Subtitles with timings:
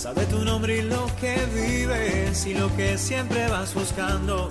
[0.00, 4.48] sabe tu nombre y lo que vives y lo que siempre vas buscando.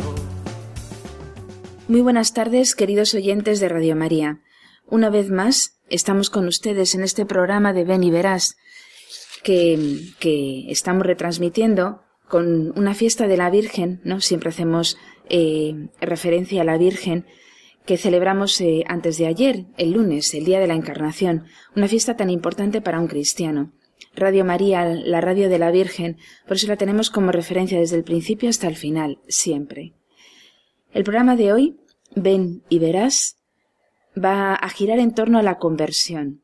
[1.88, 4.42] Muy buenas tardes, queridos oyentes de Radio María.
[4.86, 8.58] Una vez más, estamos con ustedes en este programa de Ven y Verás,
[9.42, 14.22] que, que estamos retransmitiendo con una fiesta de la Virgen, ¿no?
[14.22, 17.26] Siempre hacemos eh, referencia a la Virgen
[17.88, 21.46] que celebramos eh, antes de ayer, el lunes, el día de la Encarnación,
[21.76, 23.72] una fiesta tan importante para un cristiano.
[24.20, 26.18] Radio María, la radio de la Virgen,
[26.48, 29.94] por eso la tenemos como referencia desde el principio hasta el final, siempre.
[30.92, 31.80] El programa de hoy,
[32.16, 33.38] Ven y verás,
[34.18, 36.42] va a girar en torno a la conversión,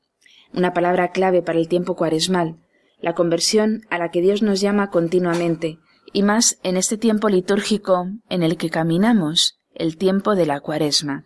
[0.53, 2.57] una palabra clave para el tiempo cuaresmal,
[3.01, 5.79] la conversión a la que Dios nos llama continuamente,
[6.13, 11.25] y más en este tiempo litúrgico en el que caminamos, el tiempo de la cuaresma.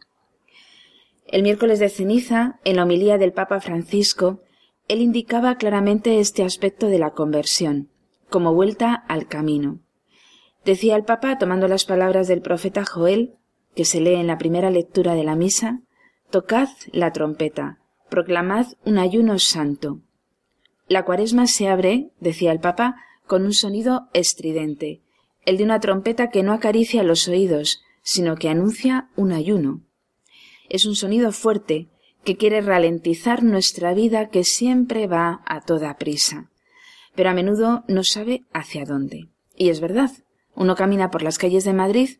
[1.28, 4.41] El miércoles de ceniza, en la homilía del Papa Francisco,
[4.90, 7.90] él indicaba claramente este aspecto de la conversión,
[8.30, 9.80] como vuelta al camino.
[10.66, 13.36] Decía el Papa, tomando las palabras del profeta Joel,
[13.76, 15.80] que se lee en la primera lectura de la misa,
[16.30, 20.02] Tocad la trompeta, proclamad un ayuno santo.
[20.88, 25.02] La cuaresma se abre, decía el Papa, con un sonido estridente,
[25.46, 29.81] el de una trompeta que no acaricia los oídos, sino que anuncia un ayuno
[30.70, 31.90] es un sonido fuerte
[32.23, 36.50] que quiere ralentizar nuestra vida que siempre va a toda prisa,
[37.16, 39.30] pero a menudo no sabe hacia dónde.
[39.56, 40.12] Y es verdad,
[40.56, 42.18] uno camina por las calles de Madrid,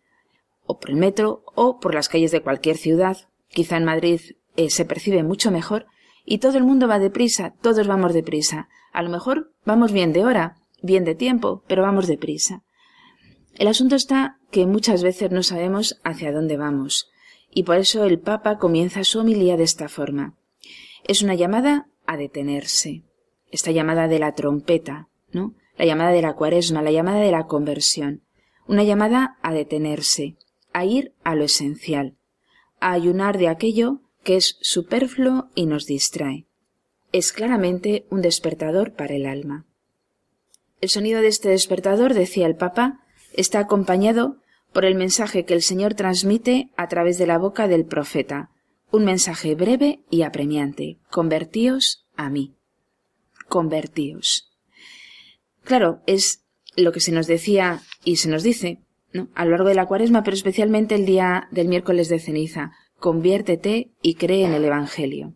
[0.66, 3.18] o por el metro, o por las calles de cualquier ciudad,
[3.50, 4.22] quizá en Madrid
[4.56, 5.88] eh, se percibe mucho mejor,
[6.26, 8.70] y todo el mundo va deprisa, todos vamos deprisa.
[8.94, 12.62] A lo mejor vamos bien de hora, bien de tiempo, pero vamos deprisa.
[13.56, 17.10] El asunto está que muchas veces no sabemos hacia dónde vamos
[17.52, 20.38] y por eso el Papa comienza su homilía de esta forma.
[21.08, 23.04] Es una llamada a detenerse,
[23.52, 25.56] esta llamada de la trompeta, ¿no?
[25.78, 28.24] La llamada de la cuaresma, la llamada de la conversión,
[28.68, 30.36] una llamada a detenerse,
[30.74, 32.16] a ir a lo esencial,
[32.80, 36.46] a ayunar de aquello que es superfluo y nos distrae.
[37.12, 39.66] Es claramente un despertador para el alma.
[40.82, 43.00] El sonido de este despertador, decía el Papa,
[43.34, 44.38] está acompañado
[44.74, 48.52] por el mensaje que el Señor transmite a través de la boca del profeta,
[48.92, 50.98] un mensaje breve y apremiante.
[51.10, 52.56] Convertíos a mí.
[53.48, 54.52] Convertíos.
[55.64, 56.44] Claro, es
[56.76, 58.82] lo que se nos decía y se nos dice
[59.14, 59.30] ¿no?
[59.36, 62.72] a lo largo de la cuaresma, pero especialmente el día del miércoles de ceniza.
[62.98, 65.36] Conviértete y cree en el Evangelio.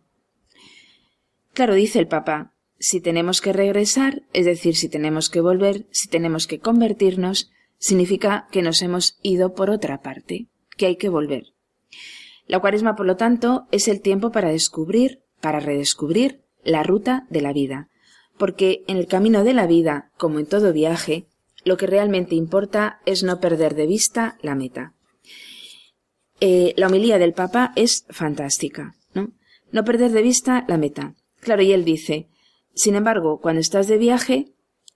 [1.54, 6.08] Claro, dice el Papa, si tenemos que regresar, es decir, si tenemos que volver, si
[6.08, 11.54] tenemos que convertirnos, significa que nos hemos ido por otra parte, que hay que volver.
[12.46, 17.40] La cuaresma, por lo tanto, es el tiempo para descubrir, para redescubrir la ruta de
[17.40, 17.88] la vida,
[18.38, 21.26] porque en el camino de la vida, como en todo viaje,
[21.64, 24.94] lo que realmente importa es no perder de vista la meta.
[26.40, 29.32] Eh, la homilía del Papa es fantástica, ¿no?
[29.72, 31.14] No perder de vista la meta.
[31.40, 32.28] Claro, y él dice,
[32.74, 34.52] sin embargo, cuando estás de viaje,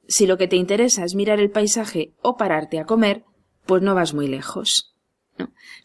[0.08, 3.24] si lo que te interesa es mirar el paisaje o pararte a comer,
[3.66, 4.96] pues no vas muy lejos.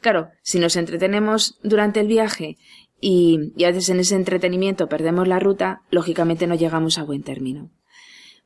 [0.01, 2.57] Claro, si nos entretenemos durante el viaje
[2.99, 7.21] y, y, a veces en ese entretenimiento perdemos la ruta, lógicamente no llegamos a buen
[7.21, 7.69] término.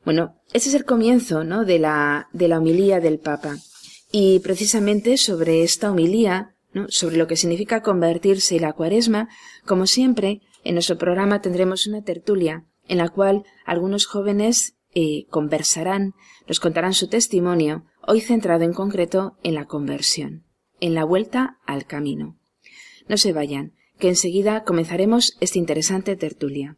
[0.04, 1.64] Bueno, ese es el comienzo, ¿no?
[1.64, 3.58] De la, de la homilía del Papa.
[4.12, 6.88] Y precisamente sobre esta homilía, ¿no?
[6.90, 9.30] Sobre lo que significa convertirse y la cuaresma,
[9.66, 14.77] como siempre, en nuestro programa tendremos una tertulia en la cual algunos jóvenes
[15.30, 16.14] conversarán,
[16.48, 20.46] nos contarán su testimonio, hoy centrado en concreto en la conversión,
[20.80, 22.38] en la vuelta al camino.
[23.08, 26.78] No se vayan, que enseguida comenzaremos esta interesante tertulia.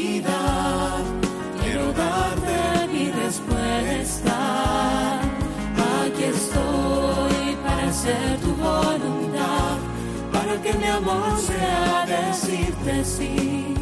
[13.03, 13.73] sí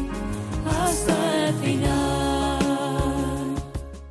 [0.66, 2.58] hasta el final.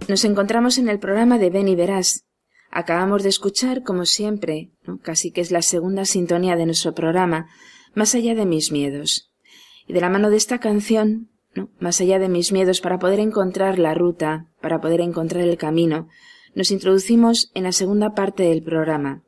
[0.07, 2.25] Nos encontramos en el programa de Ven y Verás.
[2.71, 7.47] Acabamos de escuchar, como siempre, casi que es la segunda sintonía de nuestro programa,
[7.95, 9.31] Más allá de mis miedos.
[9.87, 11.29] Y de la mano de esta canción.
[11.79, 16.07] Más allá de mis miedos, para poder encontrar la ruta, para poder encontrar el camino,
[16.53, 19.23] nos introducimos en la segunda parte del programa.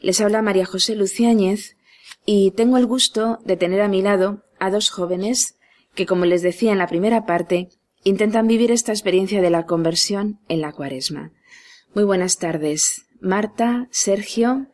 [0.00, 1.76] Les habla María José Luciáñez
[2.24, 5.56] y tengo el gusto de tener a mi lado a dos jóvenes
[5.94, 7.68] que, como les decía en la primera parte,
[8.04, 11.32] intentan vivir esta experiencia de la conversión en la cuaresma.
[11.94, 13.06] Muy buenas tardes.
[13.20, 14.66] Marta, Sergio.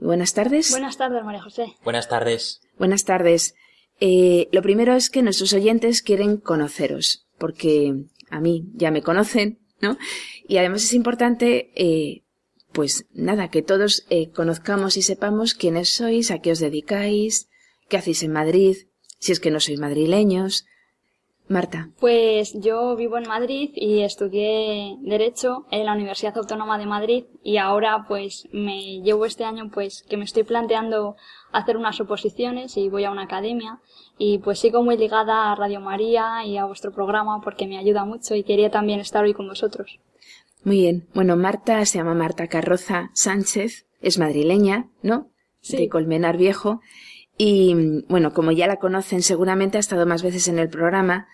[0.00, 0.70] Buenas tardes.
[0.70, 1.74] Buenas tardes, María José.
[1.84, 2.60] Buenas tardes.
[2.78, 3.54] Buenas tardes.
[4.00, 7.94] Eh, lo primero es que nuestros oyentes quieren conoceros, porque
[8.30, 9.96] a mí ya me conocen, ¿no?
[10.48, 12.23] Y además es importante, eh,
[12.74, 17.48] pues nada, que todos eh, conozcamos y sepamos quiénes sois, a qué os dedicáis,
[17.88, 18.76] qué hacéis en Madrid,
[19.18, 20.66] si es que no sois madrileños.
[21.46, 21.90] Marta.
[22.00, 27.58] Pues yo vivo en Madrid y estudié Derecho en la Universidad Autónoma de Madrid y
[27.58, 31.16] ahora pues me llevo este año pues que me estoy planteando
[31.52, 33.78] hacer unas oposiciones y voy a una academia
[34.16, 38.06] y pues sigo muy ligada a Radio María y a vuestro programa porque me ayuda
[38.06, 40.00] mucho y quería también estar hoy con vosotros.
[40.64, 41.06] Muy bien.
[41.14, 45.30] Bueno, Marta se llama Marta Carroza Sánchez, es madrileña, ¿no?
[45.60, 45.76] Sí.
[45.76, 46.80] De Colmenar Viejo.
[47.36, 47.74] Y
[48.08, 51.26] bueno, como ya la conocen, seguramente ha estado más veces en el programa,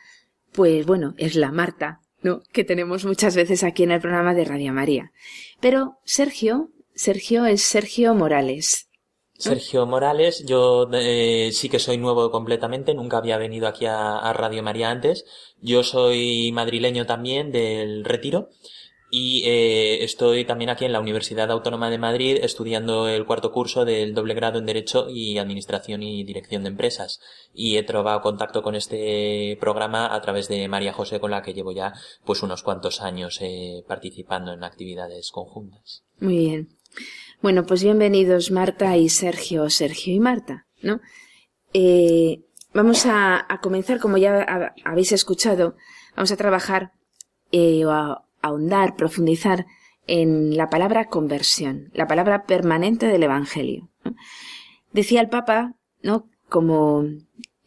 [0.52, 2.42] pues bueno, es la Marta, ¿no?
[2.52, 5.12] Que tenemos muchas veces aquí en el programa de Radio María.
[5.60, 8.88] Pero Sergio, Sergio es Sergio Morales.
[9.34, 14.32] Sergio Morales, yo eh, sí que soy nuevo completamente, nunca había venido aquí a, a
[14.32, 15.24] Radio María antes.
[15.60, 18.50] Yo soy madrileño también del Retiro
[19.10, 23.84] y eh, estoy también aquí en la Universidad Autónoma de Madrid estudiando el cuarto curso
[23.84, 27.20] del doble grado en Derecho y Administración y Dirección de Empresas.
[27.52, 31.52] Y he trabado contacto con este programa a través de María José, con la que
[31.54, 31.92] llevo ya
[32.24, 36.04] pues unos cuantos años eh, participando en actividades conjuntas.
[36.20, 36.68] Muy bien.
[37.42, 41.00] Bueno, pues bienvenidos Marta y Sergio, Sergio y Marta, ¿no?
[41.72, 42.42] Eh,
[42.74, 45.76] vamos a, a comenzar, como ya ha- habéis escuchado,
[46.16, 46.92] vamos a trabajar
[47.52, 49.66] eh, o a ahondar, profundizar
[50.06, 53.90] en la palabra conversión, la palabra permanente del Evangelio.
[54.92, 56.28] Decía el Papa, ¿no?
[56.48, 57.04] Como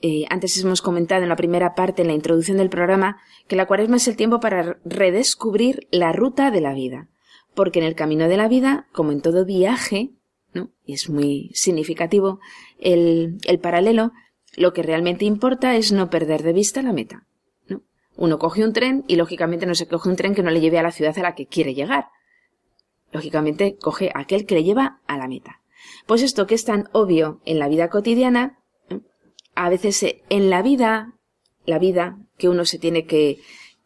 [0.02, 3.66] eh, antes hemos comentado en la primera parte, en la introducción del programa, que la
[3.66, 7.08] cuaresma es el tiempo para redescubrir la ruta de la vida.
[7.56, 10.12] Porque en el camino de la vida, como en todo viaje,
[10.54, 10.72] ¿no?
[10.86, 12.40] Y es muy significativo
[12.80, 14.12] el, el paralelo,
[14.58, 17.26] lo que realmente importa es no perder de vista la meta.
[18.18, 18.24] ¿No?
[18.24, 20.80] Uno coge un tren y lógicamente no se coge un tren que no le lleve
[20.80, 22.08] a la ciudad a la que quiere llegar.
[23.12, 25.62] Lógicamente coge aquel que le lleva a la meta.
[26.06, 29.02] Pues esto que es tan obvio en la vida cotidiana, ¿no?
[29.56, 31.14] a veces eh, en la vida,
[31.66, 33.40] la vida que uno se tiene que,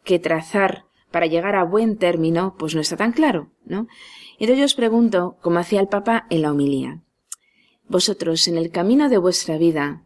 [0.04, 3.86] que trazar para llegar a buen término, pues no está tan claro, ¿no?
[4.34, 7.02] Entonces yo os pregunto, como hacía el Papa en la homilía,
[7.88, 10.04] vosotros en el camino de vuestra vida,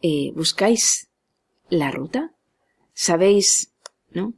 [0.00, 1.10] eh, ¿buscáis
[1.68, 2.34] la ruta?
[2.92, 3.72] ¿Sabéis,
[4.10, 4.34] no?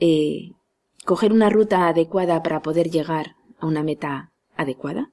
[0.00, 0.52] Eh,
[1.04, 5.10] coger una ruta adecuada para poder llegar a una meta adecuada?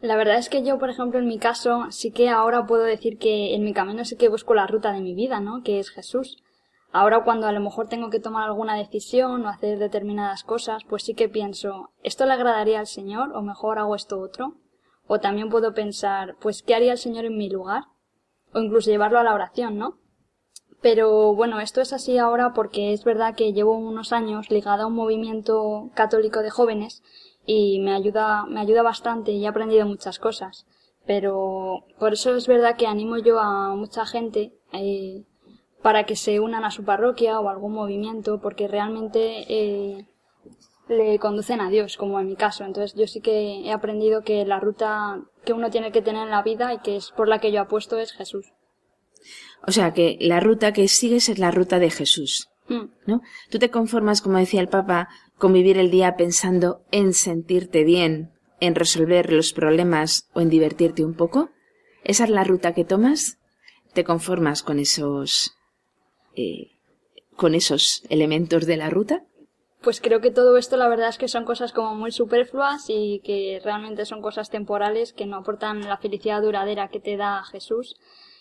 [0.00, 3.18] La verdad es que yo, por ejemplo, en mi caso, sí que ahora puedo decir
[3.18, 5.62] que en mi camino sí que busco la ruta de mi vida, ¿no?
[5.62, 6.42] Que es Jesús.
[6.92, 11.02] Ahora cuando a lo mejor tengo que tomar alguna decisión o hacer determinadas cosas, pues
[11.02, 14.54] sí que pienso, ¿esto le agradaría al Señor o mejor hago esto otro?
[15.06, 17.84] O también puedo pensar, pues, ¿qué haría el Señor en mi lugar?
[18.52, 19.98] O incluso llevarlo a la oración, ¿no?
[20.82, 24.86] Pero bueno, esto es así ahora porque es verdad que llevo unos años ligada a
[24.86, 27.02] un movimiento católico de jóvenes
[27.46, 30.66] y me ayuda, me ayuda bastante y he aprendido muchas cosas.
[31.06, 35.24] Pero por eso es verdad que animo yo a mucha gente eh,
[35.82, 40.06] para que se unan a su parroquia o a algún movimiento porque realmente eh,
[40.88, 42.64] le conducen a Dios, como en mi caso.
[42.64, 46.30] Entonces yo sí que he aprendido que la ruta que uno tiene que tener en
[46.30, 48.52] la vida y que es por la que yo apuesto es Jesús.
[49.66, 52.48] O sea que la ruta que sigues es la ruta de Jesús.
[52.68, 52.84] Mm.
[53.06, 53.22] ¿No?
[53.50, 55.08] Tú te conformas, como decía el Papa,
[55.38, 61.04] con vivir el día pensando en sentirte bien, en resolver los problemas o en divertirte
[61.04, 61.50] un poco.
[62.04, 63.38] ¿Esa es la ruta que tomas?
[63.92, 65.56] ¿Te conformas con esos
[66.34, 66.72] eh,
[67.36, 69.24] con esos elementos de la ruta?
[69.82, 73.20] Pues creo que todo esto la verdad es que son cosas como muy superfluas y
[73.24, 77.96] que realmente son cosas temporales que no aportan la felicidad duradera que te da Jesús.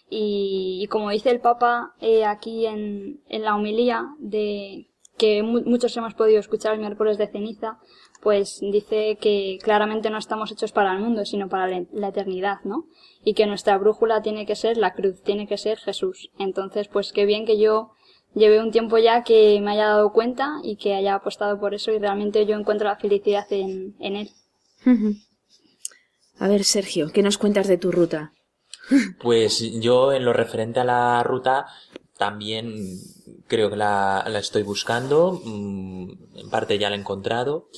[0.09, 5.63] Y, y como dice el Papa eh, aquí en, en la homilía de que mu-
[5.65, 7.79] muchos hemos podido escuchar el miércoles de ceniza,
[8.21, 12.85] pues dice que claramente no estamos hechos para el mundo, sino para la eternidad, ¿no?
[13.23, 16.31] Y que nuestra brújula tiene que ser la cruz, tiene que ser Jesús.
[16.37, 17.91] Entonces, pues qué bien que yo
[18.33, 21.91] lleve un tiempo ya que me haya dado cuenta y que haya apostado por eso
[21.91, 24.29] y realmente yo encuentro la felicidad en, en él.
[26.39, 28.33] A ver, Sergio, ¿qué nos cuentas de tu ruta?
[29.19, 31.67] Pues yo en lo referente a la ruta
[32.17, 32.99] también
[33.47, 37.69] creo que la, la estoy buscando, mm, en parte ya la he encontrado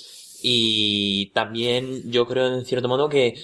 [0.42, 3.36] y también yo creo en cierto modo que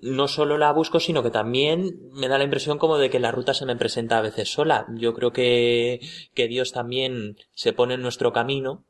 [0.00, 3.32] no solo la busco, sino que también me da la impresión como de que la
[3.32, 4.86] ruta se me presenta a veces sola.
[4.96, 6.00] Yo creo que,
[6.34, 8.84] que Dios también se pone en nuestro camino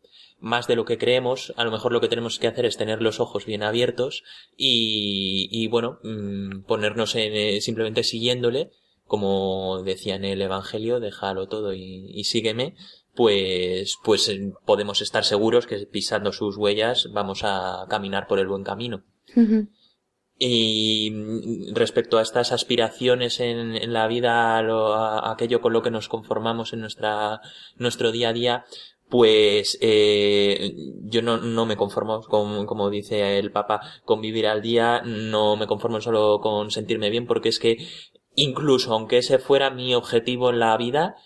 [0.44, 3.00] más de lo que creemos, a lo mejor lo que tenemos que hacer es tener
[3.02, 4.22] los ojos bien abiertos
[4.56, 8.70] y, y bueno, mm, ponernos en, eh, simplemente siguiéndole,
[9.06, 12.74] como decía en el Evangelio, déjalo todo y, y sígueme,
[13.14, 18.48] pues, pues eh, podemos estar seguros que pisando sus huellas vamos a caminar por el
[18.48, 19.02] buen camino.
[20.38, 25.72] Y mm, respecto a estas aspiraciones en, en la vida, a, lo- a aquello con
[25.72, 27.40] lo que nos conformamos en nuestra,
[27.76, 28.64] nuestro día a día,
[29.08, 34.62] pues eh, yo no, no me conformo, con, como dice el Papa, con vivir al
[34.62, 37.78] día, no me conformo solo con sentirme bien, porque es que
[38.34, 41.16] incluso aunque ese fuera mi objetivo en la vida,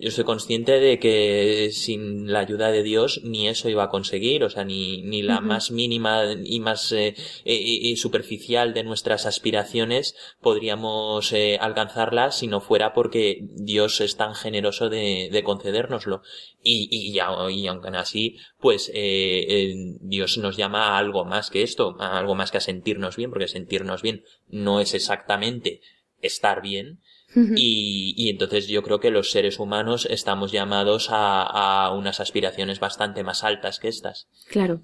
[0.00, 4.44] yo soy consciente de que sin la ayuda de Dios ni eso iba a conseguir,
[4.44, 7.14] o sea, ni, ni la más mínima y más eh,
[7.44, 14.16] eh, y superficial de nuestras aspiraciones podríamos eh, alcanzarlas si no fuera porque Dios es
[14.16, 16.22] tan generoso de, de concedérnoslo.
[16.62, 21.62] Y, y, y aunque así, pues eh, eh, Dios nos llama a algo más que
[21.62, 25.80] esto, a algo más que a sentirnos bien, porque sentirnos bien no es exactamente
[26.20, 27.00] estar bien,
[27.34, 32.80] y, y entonces yo creo que los seres humanos estamos llamados a, a unas aspiraciones
[32.80, 34.28] bastante más altas que estas.
[34.48, 34.82] Claro,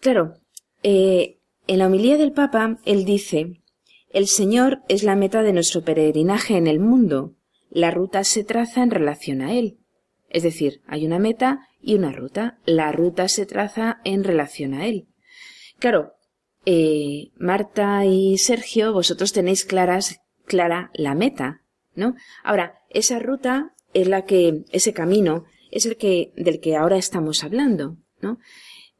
[0.00, 0.34] claro.
[0.82, 3.62] Eh, en la homilía del Papa, él dice,
[4.10, 7.34] el Señor es la meta de nuestro peregrinaje en el mundo.
[7.70, 9.78] La ruta se traza en relación a Él.
[10.30, 12.58] Es decir, hay una meta y una ruta.
[12.64, 15.08] La ruta se traza en relación a Él.
[15.78, 16.14] Claro,
[16.64, 21.62] eh, Marta y Sergio, vosotros tenéis claras, clara la meta,
[21.96, 22.14] ¿no?
[22.44, 27.42] Ahora, esa ruta es la que, ese camino, es el que, del que ahora estamos
[27.42, 28.38] hablando, ¿no?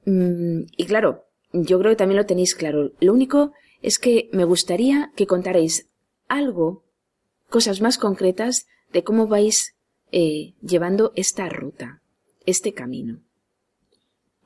[0.04, 2.92] Mm, y claro, yo creo que también lo tenéis claro.
[3.00, 5.88] Lo único es que me gustaría que contarais
[6.28, 6.84] algo,
[7.48, 9.76] cosas más concretas de cómo vais
[10.12, 12.00] eh, llevando esta ruta,
[12.46, 13.20] este camino.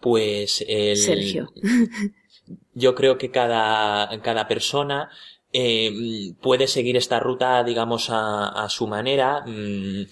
[0.00, 1.52] Pues el, Sergio.
[2.74, 5.10] yo creo que cada, cada persona
[5.52, 9.44] eh, puede seguir esta ruta, digamos, a, a su manera.
[9.46, 10.04] mm,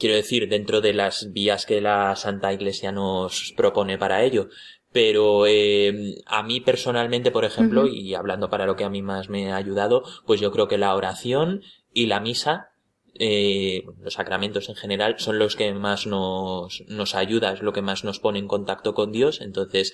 [0.00, 4.48] quiero decir, dentro de las vías que la Santa Iglesia nos propone para ello.
[4.92, 9.28] Pero eh, a mí personalmente, por ejemplo, y hablando para lo que a mí más
[9.28, 11.62] me ha ayudado, pues yo creo que la oración
[11.92, 12.72] y la misa,
[13.14, 17.82] eh, los sacramentos en general, son los que más nos, nos ayuda, es lo que
[17.82, 19.40] más nos pone en contacto con Dios.
[19.40, 19.92] Entonces,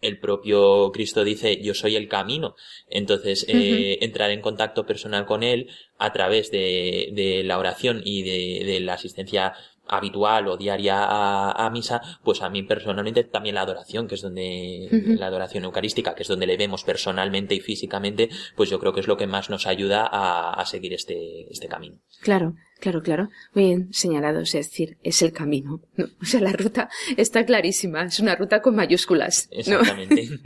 [0.00, 2.54] el propio Cristo dice, yo soy el camino.
[2.88, 8.22] Entonces, eh, entrar en contacto personal con Él a través de, de la oración y
[8.22, 9.54] de, de la asistencia
[9.86, 14.22] habitual o diaria a, a misa, pues a mí personalmente también la adoración, que es
[14.22, 18.92] donde, la adoración eucarística, que es donde le vemos personalmente y físicamente, pues yo creo
[18.92, 21.98] que es lo que más nos ayuda a, a seguir este, este camino.
[22.22, 23.28] Claro, claro, claro.
[23.54, 25.80] Muy bien señalado, es decir, es el camino.
[25.96, 26.06] ¿no?
[26.20, 29.48] O sea, la ruta está clarísima, es una ruta con mayúsculas.
[29.66, 29.80] ¿no?
[29.80, 30.28] Exactamente.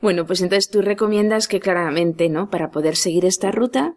[0.00, 2.48] Bueno, pues entonces tú recomiendas que claramente, ¿no?
[2.48, 3.96] Para poder seguir esta ruta,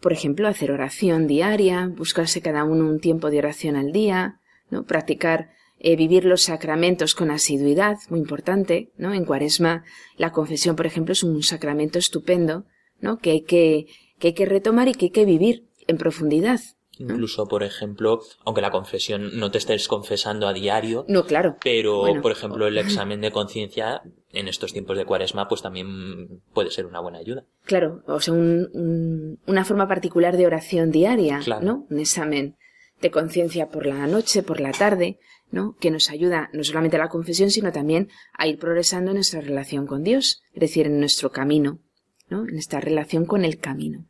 [0.00, 4.38] por ejemplo, hacer oración diaria, buscarse cada uno un tiempo de oración al día,
[4.70, 4.84] ¿no?
[4.84, 5.48] Practicar,
[5.80, 9.12] eh, vivir los sacramentos con asiduidad, muy importante, ¿no?
[9.12, 9.82] En cuaresma,
[10.16, 12.64] la confesión, por ejemplo, es un sacramento estupendo,
[13.00, 13.18] ¿no?
[13.18, 13.86] Que hay que,
[14.20, 16.60] que hay que retomar y que hay que vivir en profundidad.
[16.98, 21.04] Incluso, por ejemplo, aunque la confesión no te estés confesando a diario.
[21.08, 21.56] No, claro.
[21.62, 26.70] Pero, por ejemplo, el examen de conciencia en estos tiempos de cuaresma, pues también puede
[26.70, 27.44] ser una buena ayuda.
[27.64, 31.86] Claro, o sea, una forma particular de oración diaria, ¿no?
[31.90, 32.56] Un examen
[33.00, 35.18] de conciencia por la noche, por la tarde,
[35.50, 35.76] ¿no?
[35.80, 39.40] Que nos ayuda no solamente a la confesión, sino también a ir progresando en nuestra
[39.40, 41.80] relación con Dios, es decir, en nuestro camino,
[42.28, 42.48] ¿no?
[42.48, 44.06] En esta relación con el camino.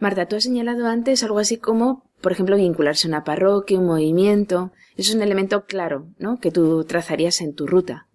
[0.00, 3.86] Marta, tú has señalado antes algo así como, por ejemplo, vincularse a una parroquia, un
[3.86, 4.72] movimiento.
[4.96, 6.40] es un elemento claro, ¿no?
[6.40, 8.06] Que tú trazarías en tu ruta.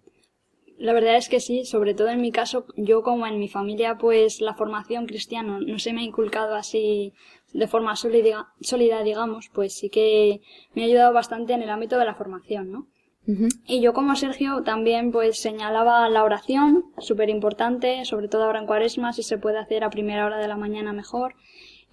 [0.78, 3.96] La verdad es que sí, sobre todo en mi caso, yo como en mi familia,
[3.96, 7.14] pues la formación cristiana no se me ha inculcado así
[7.54, 10.42] de forma sólida, sólida digamos, pues sí que
[10.74, 12.88] me ha ayudado bastante en el ámbito de la formación, ¿no?
[13.66, 18.66] Y yo como Sergio también pues señalaba la oración, súper importante, sobre todo ahora en
[18.66, 21.34] cuaresma, si se puede hacer a primera hora de la mañana mejor.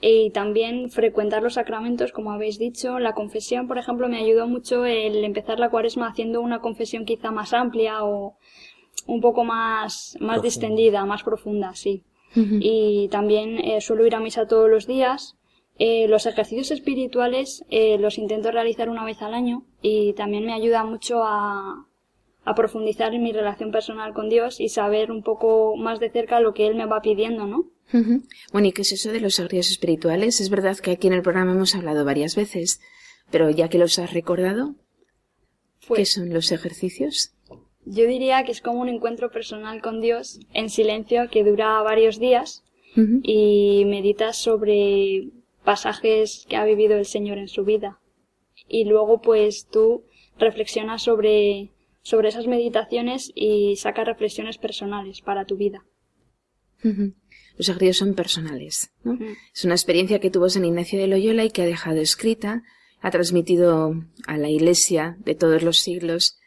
[0.06, 3.00] Y también frecuentar los sacramentos, como habéis dicho.
[3.00, 7.32] La confesión, por ejemplo, me ayudó mucho el empezar la cuaresma haciendo una confesión quizá
[7.32, 8.36] más amplia o
[9.08, 12.04] un poco más, más distendida, más profunda, sí.
[12.36, 15.38] Y también eh, suelo ir a misa todos los días.
[15.80, 20.54] Eh, los ejercicios espirituales eh, los intento realizar una vez al año y también me
[20.54, 21.88] ayuda mucho a,
[22.44, 26.42] a profundizar en mi relación personal con Dios y saber un poco más de cerca
[26.42, 27.73] lo que Él me va pidiendo, ¿no?
[28.52, 30.42] Bueno, ¿y qué es eso de los ejercicios espirituales?
[30.42, 32.80] Es verdad que aquí en el programa hemos hablado varias veces,
[33.30, 34.76] pero ya que los has recordado,
[35.82, 37.34] ¿qué pues son los ejercicios?
[37.86, 42.20] Yo diría que es como un encuentro personal con Dios en silencio que dura varios
[42.20, 42.64] días
[42.96, 45.30] y meditas sobre
[45.64, 48.00] pasajes que ha vivido el Señor en su vida.
[48.68, 50.04] Y luego pues tú
[50.38, 51.72] reflexionas sobre,
[52.02, 55.84] sobre esas meditaciones y sacas reflexiones personales para tu vida.
[57.58, 58.92] Los ejercicios son personales.
[59.04, 59.18] ¿no?
[59.54, 62.64] Es una experiencia que tuvo San Ignacio de Loyola y que ha dejado escrita,
[63.02, 63.94] ha transmitido
[64.26, 66.40] a la Iglesia de todos los siglos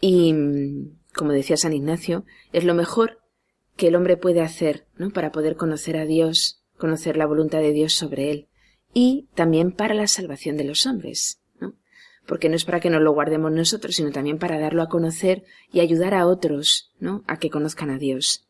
[0.00, 0.34] y,
[1.14, 3.20] como decía San Ignacio, es lo mejor
[3.76, 5.10] que el hombre puede hacer, ¿no?
[5.10, 8.48] Para poder conocer a Dios, conocer la voluntad de Dios sobre él.
[8.92, 11.74] Y también para la salvación de los hombres, ¿no?
[12.26, 15.44] Porque no es para que nos lo guardemos nosotros, sino también para darlo a conocer
[15.72, 17.24] y ayudar a otros, ¿no?
[17.26, 18.48] A que conozcan a Dios.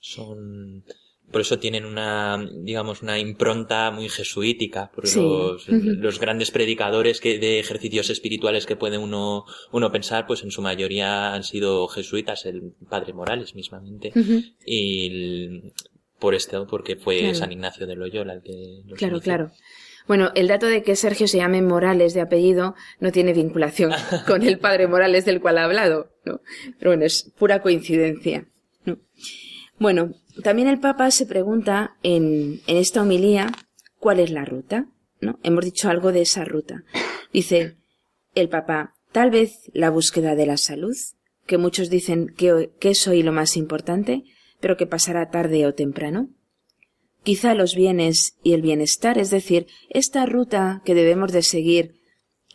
[0.00, 0.84] Son
[1.32, 7.58] por eso tienen una, digamos, una impronta muy jesuítica, por los, grandes predicadores que, de
[7.58, 12.74] ejercicios espirituales que puede uno, uno pensar, pues en su mayoría han sido jesuitas, el
[12.88, 14.12] padre Morales mismamente,
[14.64, 15.72] y
[16.18, 19.50] por esto, porque fue San Ignacio de Loyola el que los Claro, claro.
[20.06, 23.92] Bueno, el dato de que Sergio se llame Morales de apellido no tiene vinculación
[24.26, 26.40] con el padre Morales del cual ha hablado, ¿no?
[26.78, 28.46] Pero bueno, es pura coincidencia.
[29.82, 30.06] ¿No?
[30.06, 30.14] Bueno,
[30.44, 33.50] también el Papa se pregunta en, en esta homilía
[33.98, 34.86] cuál es la ruta,
[35.20, 35.38] ¿no?
[35.42, 36.84] Hemos dicho algo de esa ruta.
[37.32, 37.76] Dice
[38.34, 40.96] el Papa, tal vez la búsqueda de la salud,
[41.46, 44.24] que muchos dicen que, que es hoy lo más importante,
[44.60, 46.28] pero que pasará tarde o temprano.
[47.24, 52.00] Quizá los bienes y el bienestar, es decir, esta ruta que debemos de seguir,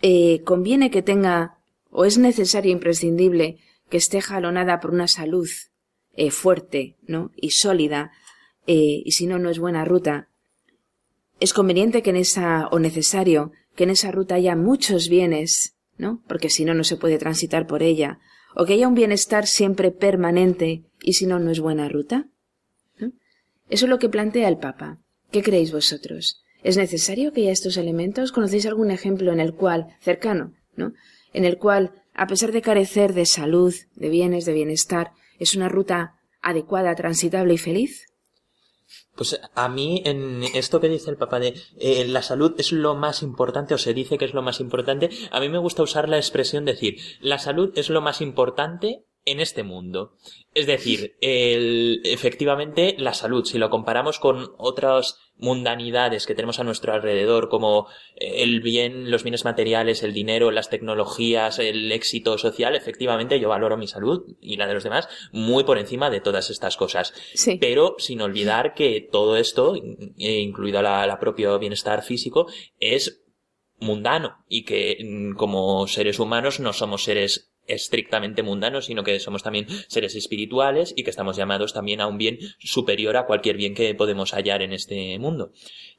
[0.01, 1.59] eh, conviene que tenga,
[1.89, 3.57] o es necesario imprescindible,
[3.89, 5.47] que esté jalonada por una salud
[6.17, 7.31] eh, fuerte, ¿no?
[7.35, 8.11] Y sólida,
[8.65, 10.27] eh, y si no, no es buena ruta.
[11.39, 16.21] Es conveniente que en esa, o necesario, que en esa ruta haya muchos bienes, ¿no?
[16.27, 18.19] Porque si no, no se puede transitar por ella.
[18.55, 22.27] O que haya un bienestar siempre permanente, y si no, no es buena ruta.
[23.69, 24.99] Eso es lo que plantea el Papa.
[25.29, 26.41] ¿Qué creéis vosotros?
[26.63, 28.31] ¿Es necesario que haya estos elementos?
[28.31, 30.93] ¿Conocéis algún ejemplo en el cual, cercano, ¿no?
[31.33, 35.69] En el cual, a pesar de carecer de salud, de bienes, de bienestar, ¿Es una
[35.69, 38.05] ruta adecuada, transitable y feliz?
[39.15, 42.95] Pues a mí, en esto que dice el papá de eh, la salud es lo
[42.95, 46.07] más importante, o se dice que es lo más importante, a mí me gusta usar
[46.07, 50.13] la expresión decir, la salud es lo más importante en este mundo.
[50.53, 56.63] Es decir, el, efectivamente, la salud, si lo comparamos con otras mundanidades que tenemos a
[56.63, 62.75] nuestro alrededor, como el bien, los bienes materiales, el dinero, las tecnologías, el éxito social,
[62.75, 66.49] efectivamente yo valoro mi salud y la de los demás muy por encima de todas
[66.49, 67.13] estas cosas.
[67.59, 72.47] Pero sin olvidar que todo esto, eh, incluido la, la propio bienestar físico,
[72.79, 73.21] es
[73.79, 79.43] mundano y que mm, como seres humanos no somos seres estrictamente mundanos, sino que somos
[79.43, 83.75] también seres espirituales y que estamos llamados también a un bien superior a cualquier bien
[83.75, 85.51] que podemos hallar en este mundo.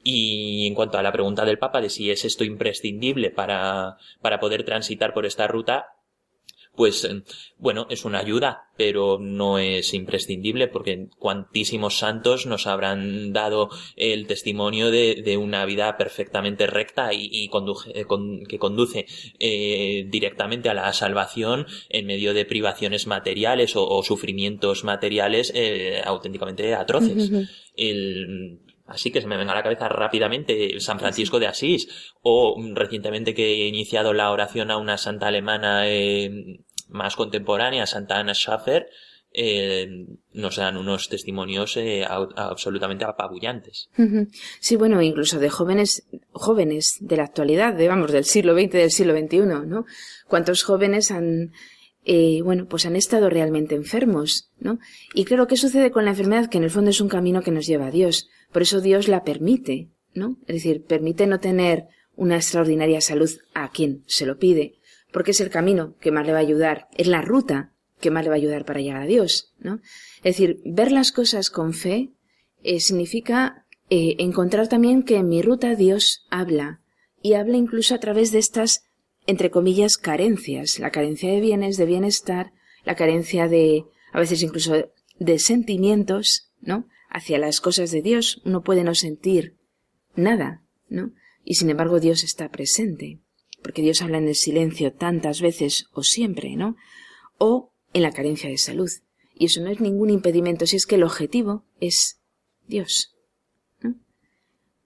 [0.03, 4.39] Y en cuanto a la pregunta del Papa de si es esto imprescindible para, para
[4.39, 5.98] poder transitar por esta ruta,
[6.79, 7.23] pues eh,
[7.57, 14.27] bueno, es una ayuda, pero no es imprescindible porque cuantísimos santos nos habrán dado el
[14.27, 18.05] testimonio de, una vida perfectamente recta y, eh,
[18.47, 19.05] que conduce
[19.39, 25.53] eh, directamente a la salvación en medio de privaciones materiales o, sufrimientos materiales
[26.05, 27.29] auténticamente atroces.
[28.89, 33.35] Así que se me venga a la cabeza rápidamente San Francisco de Asís o recientemente
[33.35, 35.87] que he iniciado la oración a una santa alemana
[36.89, 38.89] más contemporánea, Santa Ana Schaffer,
[39.31, 43.89] eh, nos dan unos testimonios eh, absolutamente apabullantes.
[44.59, 48.91] Sí, bueno, incluso de jóvenes, jóvenes de la actualidad, de, vamos, del siglo XX, del
[48.91, 49.85] siglo XXI, ¿no?
[50.27, 51.51] ¿Cuántos jóvenes han,
[52.05, 54.79] eh, bueno, pues han estado realmente enfermos, ¿no?
[55.13, 56.49] Y claro, ¿qué sucede con la enfermedad?
[56.49, 58.29] Que en el fondo es un camino que nos lleva a Dios.
[58.51, 60.37] Por eso Dios la permite, ¿no?
[60.47, 64.78] Es decir, permite no tener una extraordinaria salud a quien se lo pide,
[65.11, 68.23] porque es el camino que más le va a ayudar, es la ruta que más
[68.23, 69.81] le va a ayudar para llegar a Dios, ¿no?
[70.17, 72.11] Es decir, ver las cosas con fe
[72.63, 76.81] eh, significa eh, encontrar también que en mi ruta Dios habla,
[77.21, 78.83] y habla incluso a través de estas,
[79.25, 82.53] entre comillas, carencias, la carencia de bienes, de bienestar,
[82.85, 86.87] la carencia de, a veces incluso de sentimientos, ¿no?
[87.09, 89.57] Hacia las cosas de Dios, uno puede no sentir
[90.15, 91.11] nada, ¿no?
[91.43, 93.19] Y sin embargo Dios está presente
[93.61, 96.75] porque Dios habla en el silencio tantas veces o siempre, ¿no?
[97.37, 98.89] O en la carencia de salud.
[99.33, 102.19] Y eso no es ningún impedimento si es que el objetivo es
[102.67, 103.15] Dios.
[103.81, 103.95] ¿no?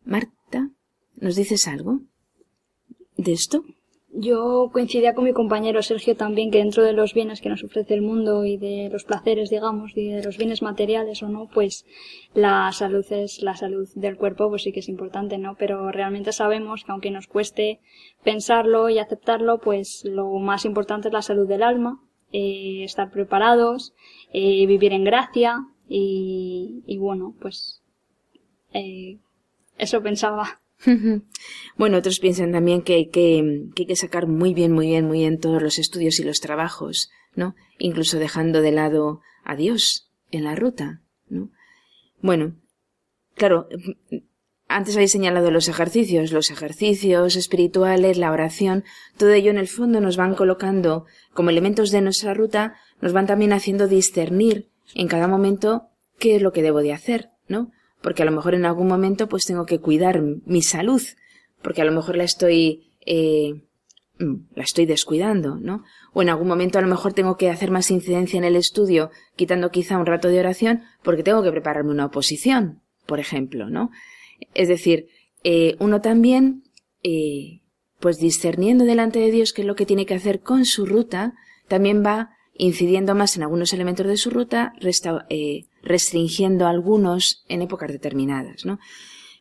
[0.03, 0.69] Marta,
[1.15, 2.01] ¿nos dices algo
[3.17, 3.63] de esto?
[4.15, 7.95] Yo coincidía con mi compañero Sergio también que dentro de los bienes que nos ofrece
[7.95, 11.87] el mundo y de los placeres, digamos, y de los bienes materiales o no, pues
[12.35, 15.55] la salud es la salud del cuerpo, pues sí que es importante, ¿no?
[15.57, 17.79] Pero realmente sabemos que aunque nos cueste
[18.23, 21.99] pensarlo y aceptarlo, pues lo más importante es la salud del alma,
[22.31, 23.95] eh, estar preparados,
[24.31, 27.81] eh, vivir en gracia y, y bueno, pues
[28.73, 29.17] eh,
[29.79, 30.59] eso pensaba.
[31.77, 35.07] Bueno, otros piensan también que hay que, que hay que sacar muy bien, muy bien,
[35.07, 37.55] muy bien todos los estudios y los trabajos, ¿no?
[37.77, 41.49] Incluso dejando de lado a Dios en la ruta, ¿no?
[42.21, 42.55] Bueno,
[43.35, 43.67] claro,
[44.67, 48.83] antes habéis señalado los ejercicios, los ejercicios espirituales, la oración,
[49.17, 53.27] todo ello en el fondo nos van colocando como elementos de nuestra ruta, nos van
[53.27, 57.71] también haciendo discernir en cada momento qué es lo que debo de hacer, ¿no?
[58.03, 61.01] Porque a lo mejor en algún momento pues tengo que cuidar mi salud,
[61.61, 63.63] porque a lo mejor la estoy, eh,
[64.19, 65.83] mm, la estoy descuidando, ¿no?
[66.11, 69.09] O en algún momento a lo mejor tengo que hacer más incidencia en el estudio,
[69.37, 73.89] quitando quizá un rato de oración, porque tengo que prepararme una oposición, por ejemplo, ¿no?
[74.53, 75.07] Es decir,
[75.45, 76.63] eh, uno también,
[77.03, 77.61] eh,
[78.01, 81.35] pues discerniendo delante de Dios qué es lo que tiene que hacer con su ruta,
[81.69, 84.73] también va incidiendo más en algunos elementos de su ruta,
[85.29, 88.79] eh, restringiendo algunos en épocas determinadas, ¿no?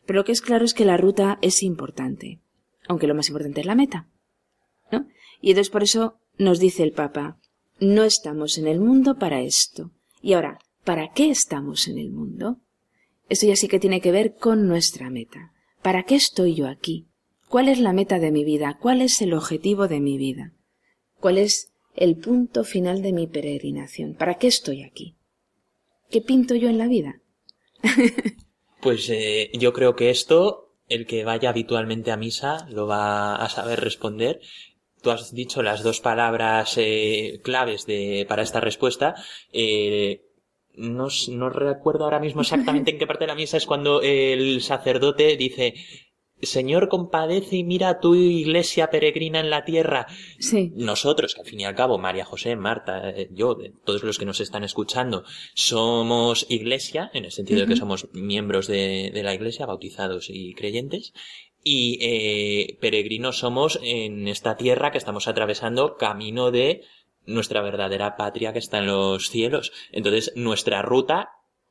[0.05, 2.41] Pero lo que es claro es que la ruta es importante,
[2.87, 4.09] aunque lo más importante es la meta,
[4.91, 5.07] ¿no?
[5.41, 7.39] Y entonces por eso nos dice el Papa,
[7.79, 9.91] no estamos en el mundo para esto.
[10.21, 12.59] Y ahora, ¿para qué estamos en el mundo?
[13.29, 15.53] Esto ya sí que tiene que ver con nuestra meta.
[15.81, 17.07] ¿Para qué estoy yo aquí?
[17.49, 18.77] ¿Cuál es la meta de mi vida?
[18.79, 20.53] ¿Cuál es el objetivo de mi vida?
[21.19, 24.15] ¿Cuál es el punto final de mi peregrinación.
[24.15, 25.15] ¿Para qué estoy aquí?
[26.13, 27.19] ¿Qué pinto yo en la vida?
[28.81, 33.49] pues eh, yo creo que esto, el que vaya habitualmente a misa lo va a
[33.49, 34.39] saber responder.
[35.01, 39.15] Tú has dicho las dos palabras eh, claves de, para esta respuesta.
[39.51, 40.21] Eh,
[40.75, 44.61] no, no recuerdo ahora mismo exactamente en qué parte de la misa es cuando el
[44.61, 45.73] sacerdote dice
[46.45, 50.07] Señor, compadece y mira tu iglesia peregrina en la tierra.
[50.39, 50.71] Sí.
[50.75, 54.25] Nosotros, que al fin y al cabo, María José, Marta, eh, yo, todos los que
[54.25, 59.65] nos están escuchando, somos iglesia, en el sentido de que somos miembros de, la iglesia,
[59.65, 61.13] bautizados y creyentes,
[61.63, 66.81] y eh, peregrinos somos en esta tierra que estamos atravesando camino de
[67.25, 69.71] nuestra verdadera patria que está en los cielos.
[69.91, 71.29] Entonces, nuestra ruta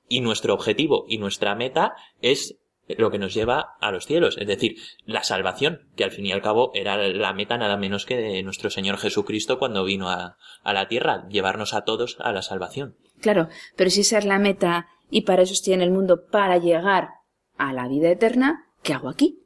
[0.08, 4.46] y nuestro objetivo y nuestra meta es lo que nos lleva a los cielos, es
[4.46, 8.16] decir, la salvación, que al fin y al cabo era la meta nada menos que
[8.16, 12.96] de nuestro Señor Jesucristo cuando vino a, la tierra, llevarnos a todos a la salvación.
[13.20, 16.58] Claro, pero si esa es la meta y para eso estoy en el mundo, para
[16.58, 17.10] llegar
[17.56, 19.38] a la vida eterna, ¿qué hago aquí?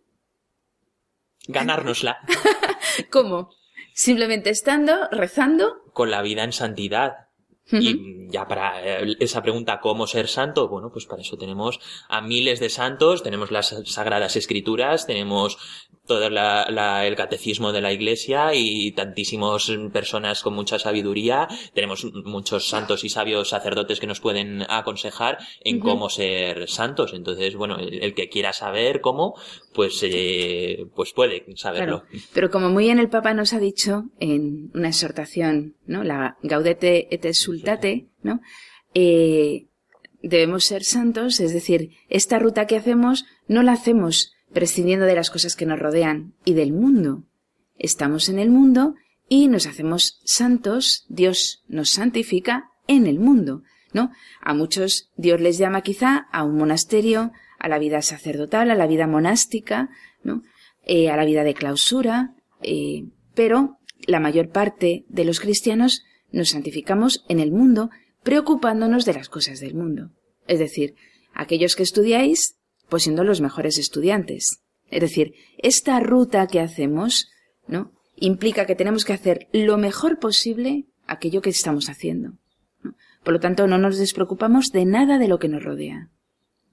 [1.49, 2.18] Ganárnosla.
[3.11, 3.51] ¿Cómo?
[3.92, 5.83] Simplemente estando, rezando.
[5.92, 7.26] Con la vida en santidad,
[7.70, 10.68] y ya para eh, esa pregunta, ¿cómo ser santo?
[10.68, 15.59] Bueno, pues para eso tenemos a miles de santos, tenemos las sagradas escrituras, tenemos
[16.07, 21.49] todo el catecismo de la iglesia y tantísimas personas con mucha sabiduría.
[21.75, 27.12] Tenemos muchos santos y sabios sacerdotes que nos pueden aconsejar en cómo ser santos.
[27.14, 29.35] Entonces, bueno, el, que quiera saber cómo,
[29.73, 32.05] pues, eh, pues puede saberlo.
[32.33, 36.05] Pero como muy bien el Papa nos ha dicho en una exhortación, ¿no?
[36.05, 38.40] La Gaudete et Exultate, ¿no?
[38.95, 39.66] Eh,
[40.23, 45.29] debemos ser santos, es decir, esta ruta que hacemos no la hacemos prescindiendo de las
[45.29, 47.25] cosas que nos rodean y del mundo.
[47.77, 48.95] Estamos en el mundo
[49.29, 54.12] y nos hacemos santos, Dios nos santifica en el mundo, ¿no?
[54.40, 58.87] A muchos Dios les llama quizá a un monasterio, a la vida sacerdotal, a la
[58.87, 59.90] vida monástica,
[60.25, 60.42] ¿no?
[60.87, 66.49] Eh, a la vida de clausura, eh, pero la mayor parte de los cristianos nos
[66.49, 67.90] santificamos en el mundo
[68.23, 70.12] preocupándonos de las cosas del mundo.
[70.47, 70.95] Es decir,
[71.35, 72.56] aquellos que estudiáis,
[72.88, 74.62] pues siendo los mejores estudiantes.
[74.90, 77.29] Es decir, esta ruta que hacemos,
[77.66, 77.92] ¿no?
[78.16, 82.35] Implica que tenemos que hacer lo mejor posible aquello que estamos haciendo.
[83.25, 86.11] Por lo tanto, no nos despreocupamos de nada de lo que nos rodea.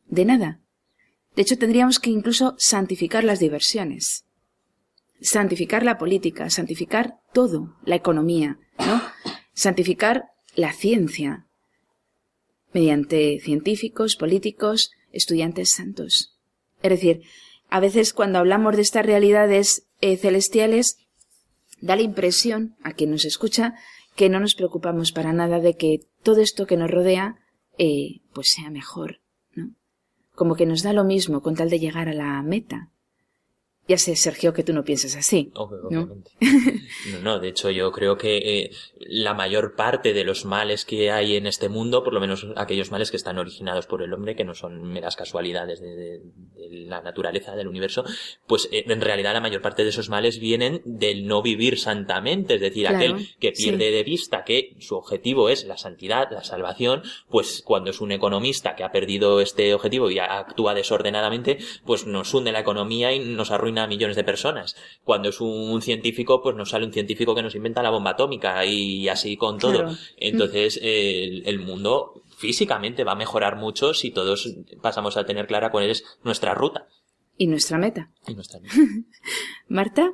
[0.06, 0.62] De nada.
[1.36, 4.26] De hecho, tendríamos que incluso santificar las diversiones.
[5.20, 9.02] Santificar la política, santificar todo, la economía, ¿no?
[9.54, 11.48] Santificar la ciencia,
[12.74, 16.38] mediante científicos, políticos, estudiantes santos.
[16.82, 17.22] Es decir,
[17.70, 20.98] a veces cuando hablamos de estas realidades eh, celestiales,
[21.80, 23.76] da la impresión a quien nos escucha
[24.16, 27.38] que no nos preocupamos para nada de que todo esto que nos rodea
[27.78, 29.22] eh, pues sea mejor,
[29.56, 29.72] ¿no?
[30.36, 32.92] Como que nos da lo mismo con tal de llegar a la meta.
[33.86, 35.52] Ya sé, Sergio, que tú no piensas así.
[35.56, 36.32] Obviamente.
[37.12, 37.20] ¿no?
[37.22, 41.36] no, de hecho yo creo que eh, la mayor parte de los males que hay
[41.36, 44.46] en este mundo, por lo menos aquellos males que están originados por el hombre, que
[44.46, 46.22] no son meras casualidades de,
[46.56, 48.06] la naturaleza del universo,
[48.48, 52.56] pues eh, en realidad la mayor parte de esos males vienen del no vivir santamente,
[52.56, 57.04] es decir, aquel que pierde de vista que su objetivo es la santidad, la salvación,
[57.30, 62.34] pues cuando es un economista que ha perdido este objetivo y actúa desordenadamente, pues nos
[62.34, 64.76] hunde la economía y nos arruina a millones de personas.
[65.04, 68.66] Cuando es un, científico, pues nos sale un científico que nos inventa la bomba atómica
[68.66, 69.96] y así con todo.
[70.18, 75.90] Entonces, el, mundo físicamente va a mejorar mucho si todos pasamos a tener clara cuál
[75.90, 76.88] es nuestra ruta.
[77.38, 78.12] Y nuestra meta.
[78.28, 78.76] Y nuestra meta.
[79.68, 80.12] Marta,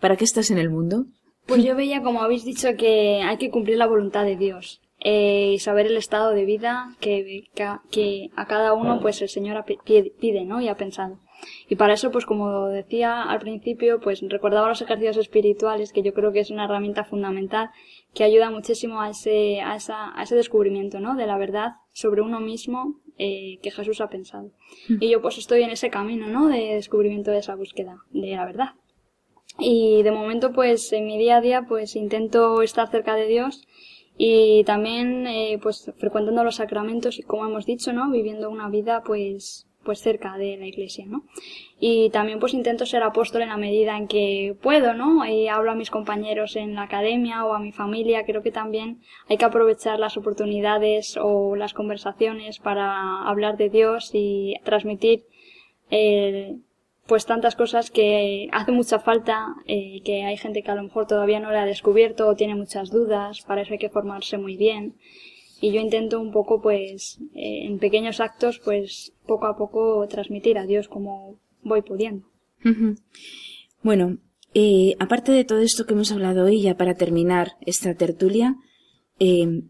[0.00, 1.06] ¿para qué estás en el mundo?
[1.46, 5.52] Pues yo veía, como habéis dicho, que hay que cumplir la voluntad de Dios eh,
[5.54, 7.48] y saber el estado de vida que,
[7.90, 10.60] que, a cada uno pues el Señor pide, ¿no?
[10.60, 11.18] Y ha pensado.
[11.68, 16.12] Y para eso, pues como decía al principio, pues recordaba los ejercicios espirituales, que yo
[16.14, 17.70] creo que es una herramienta fundamental
[18.14, 21.14] que ayuda muchísimo a ese, a esa, a ese descubrimiento, ¿no?
[21.14, 24.50] De la verdad sobre uno mismo eh, que Jesús ha pensado.
[24.88, 26.48] Y yo pues estoy en ese camino, ¿no?
[26.48, 28.70] De descubrimiento de esa búsqueda de la verdad.
[29.58, 33.66] Y de momento, pues en mi día a día, pues intento estar cerca de Dios
[34.16, 38.10] y también, eh, pues frecuentando los sacramentos y como hemos dicho, ¿no?
[38.10, 41.24] Viviendo una vida, pues pues cerca de la iglesia, ¿no?
[41.78, 45.24] Y también pues intento ser apóstol en la medida en que puedo, ¿no?
[45.26, 49.00] Y hablo a mis compañeros en la academia o a mi familia, creo que también
[49.28, 55.24] hay que aprovechar las oportunidades o las conversaciones para hablar de Dios y transmitir
[55.90, 56.56] eh,
[57.06, 61.06] pues tantas cosas que hace mucha falta, eh, que hay gente que a lo mejor
[61.06, 64.56] todavía no le ha descubierto o tiene muchas dudas, para eso hay que formarse muy
[64.56, 64.94] bien
[65.60, 70.58] y yo intento un poco pues eh, en pequeños actos pues poco a poco transmitir
[70.58, 72.26] a Dios como voy pudiendo.
[73.82, 74.18] Bueno,
[74.54, 78.56] eh, aparte de todo esto que hemos hablado hoy, ya para terminar esta tertulia,
[79.18, 79.62] eh,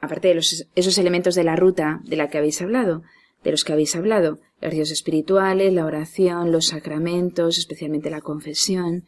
[0.00, 3.02] aparte de los, esos elementos de la ruta de la que habéis hablado,
[3.44, 9.04] de los que habéis hablado, los espirituales, la oración, los sacramentos, especialmente la confesión,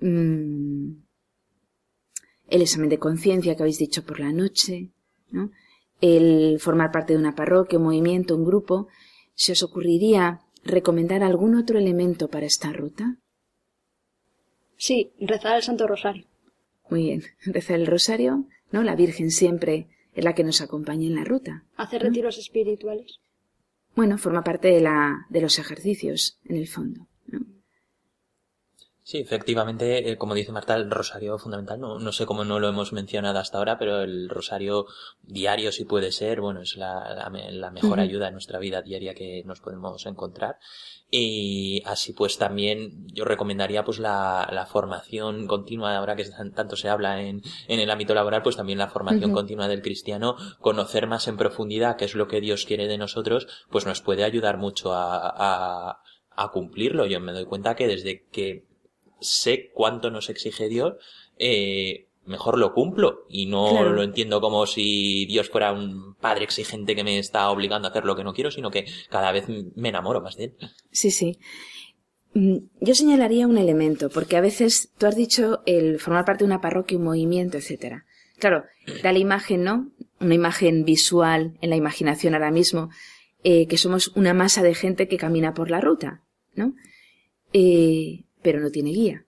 [0.00, 0.92] mm,
[2.48, 4.90] el examen de conciencia que habéis dicho por la noche,
[6.00, 8.88] el formar parte de una parroquia, un movimiento, un grupo,
[9.34, 13.16] ¿se os ocurriría recomendar algún otro elemento para esta ruta?
[14.76, 16.24] Sí, rezar el Santo Rosario.
[16.88, 18.82] Muy bien, rezar el Rosario, ¿no?
[18.82, 21.64] La Virgen siempre es la que nos acompaña en la ruta.
[21.76, 23.20] Hacer retiros espirituales.
[23.94, 27.09] Bueno, forma parte de, la, de los ejercicios, en el fondo.
[29.10, 32.68] Sí, efectivamente, eh, como dice Marta, el rosario fundamental, no, no sé cómo no lo
[32.68, 34.86] hemos mencionado hasta ahora, pero el rosario
[35.24, 39.42] diario, si puede ser, bueno, es la, la, mejor ayuda en nuestra vida diaria que
[39.44, 40.60] nos podemos encontrar.
[41.10, 46.88] Y así pues también yo recomendaría pues la, la formación continua, ahora que tanto se
[46.88, 51.26] habla en, en el ámbito laboral, pues también la formación continua del cristiano, conocer más
[51.26, 54.92] en profundidad qué es lo que Dios quiere de nosotros, pues nos puede ayudar mucho
[54.94, 56.00] a
[56.40, 57.06] a cumplirlo.
[57.06, 58.69] Yo me doy cuenta que desde que
[59.20, 60.94] sé cuánto nos exige Dios,
[61.38, 63.92] eh, mejor lo cumplo y no Claro.
[63.92, 68.04] lo entiendo como si Dios fuera un padre exigente que me está obligando a hacer
[68.04, 70.54] lo que no quiero, sino que cada vez me enamoro más de él.
[70.92, 71.38] Sí, sí.
[72.34, 76.48] Mm, Yo señalaría un elemento, porque a veces tú has dicho el formar parte de
[76.48, 78.04] una parroquia, un movimiento, etcétera.
[78.38, 78.64] Claro,
[79.02, 79.90] da la imagen, ¿no?
[80.20, 82.90] Una imagen visual en la imaginación ahora mismo,
[83.42, 86.22] eh, que somos una masa de gente que camina por la ruta,
[86.54, 86.74] ¿no?
[87.52, 89.24] Eh, pero no tiene guía.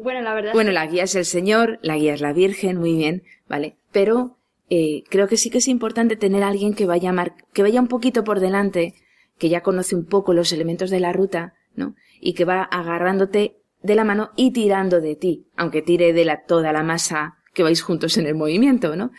[0.00, 2.32] Bueno, la verdad Bueno, es que- la guía es el Señor, la guía es la
[2.32, 3.76] Virgen, muy bien, ¿vale?
[3.92, 4.36] Pero
[4.70, 7.80] eh, creo que sí que es importante tener a alguien que vaya, mar- que vaya
[7.80, 8.94] un poquito por delante,
[9.38, 11.94] que ya conoce un poco los elementos de la ruta, ¿no?
[12.20, 16.44] Y que va agarrándote de la mano y tirando de ti, aunque tire de la,
[16.44, 19.10] toda la masa que vais juntos en el movimiento, ¿no?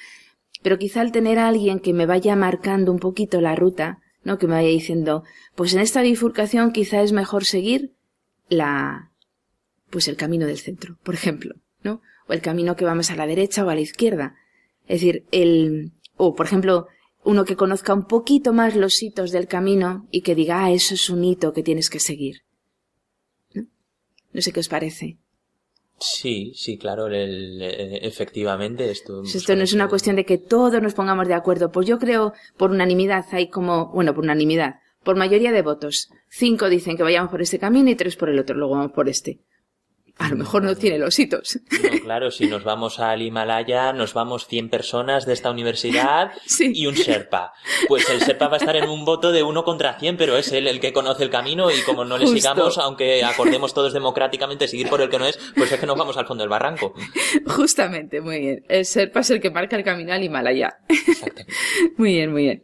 [0.61, 4.37] Pero quizá al tener a alguien que me vaya marcando un poquito la ruta, ¿no?
[4.37, 5.23] Que me vaya diciendo,
[5.55, 7.93] pues en esta bifurcación quizá es mejor seguir
[8.49, 9.11] la,
[9.89, 12.01] pues el camino del centro, por ejemplo, ¿no?
[12.27, 14.35] O el camino que va más a la derecha o a la izquierda.
[14.87, 16.87] Es decir, el, o por ejemplo,
[17.23, 20.93] uno que conozca un poquito más los hitos del camino y que diga, ah, eso
[20.93, 22.43] es un hito que tienes que seguir.
[23.53, 23.67] ¿No?
[24.33, 25.17] No sé qué os parece.
[25.99, 29.19] Sí, sí, claro, el- el- efectivamente esto.
[29.21, 31.71] Pues esto no es una cuestión de que todos nos pongamos de acuerdo.
[31.71, 36.09] Pues yo creo, por unanimidad, hay como, bueno, por unanimidad, por mayoría de votos.
[36.29, 39.09] Cinco dicen que vayamos por este camino y tres por el otro, luego vamos por
[39.09, 39.39] este.
[40.19, 41.59] A lo mejor no tiene los hitos.
[41.71, 46.71] No, claro, si nos vamos al Himalaya, nos vamos 100 personas de esta universidad Sí.
[46.75, 47.53] y un Sherpa.
[47.87, 50.51] Pues el Sherpa va a estar en un voto de uno contra 100, pero es
[50.51, 52.37] él el que conoce el camino y como no le Justo.
[52.37, 55.97] sigamos, aunque acordemos todos democráticamente seguir por el que no es, pues es que nos
[55.97, 56.93] vamos al fondo del barranco.
[57.47, 58.65] Justamente, muy bien.
[58.67, 60.79] El Serpa es el que marca el camino al Himalaya.
[60.87, 61.45] Exactamente.
[61.97, 62.63] Muy bien, muy bien.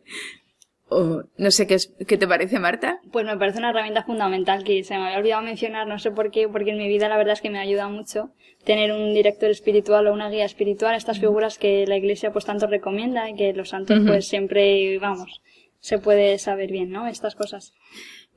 [0.98, 3.00] Oh, no sé qué, es- qué te parece, Marta.
[3.12, 6.32] Pues me parece una herramienta fundamental que se me había olvidado mencionar, no sé por
[6.32, 8.30] qué, porque en mi vida la verdad es que me ayuda mucho
[8.64, 12.66] tener un director espiritual o una guía espiritual, estas figuras que la iglesia pues tanto
[12.68, 15.42] recomienda y que los santos pues siempre, vamos,
[15.80, 17.08] se puede saber bien, ¿no?
[17.08, 17.74] Estas cosas.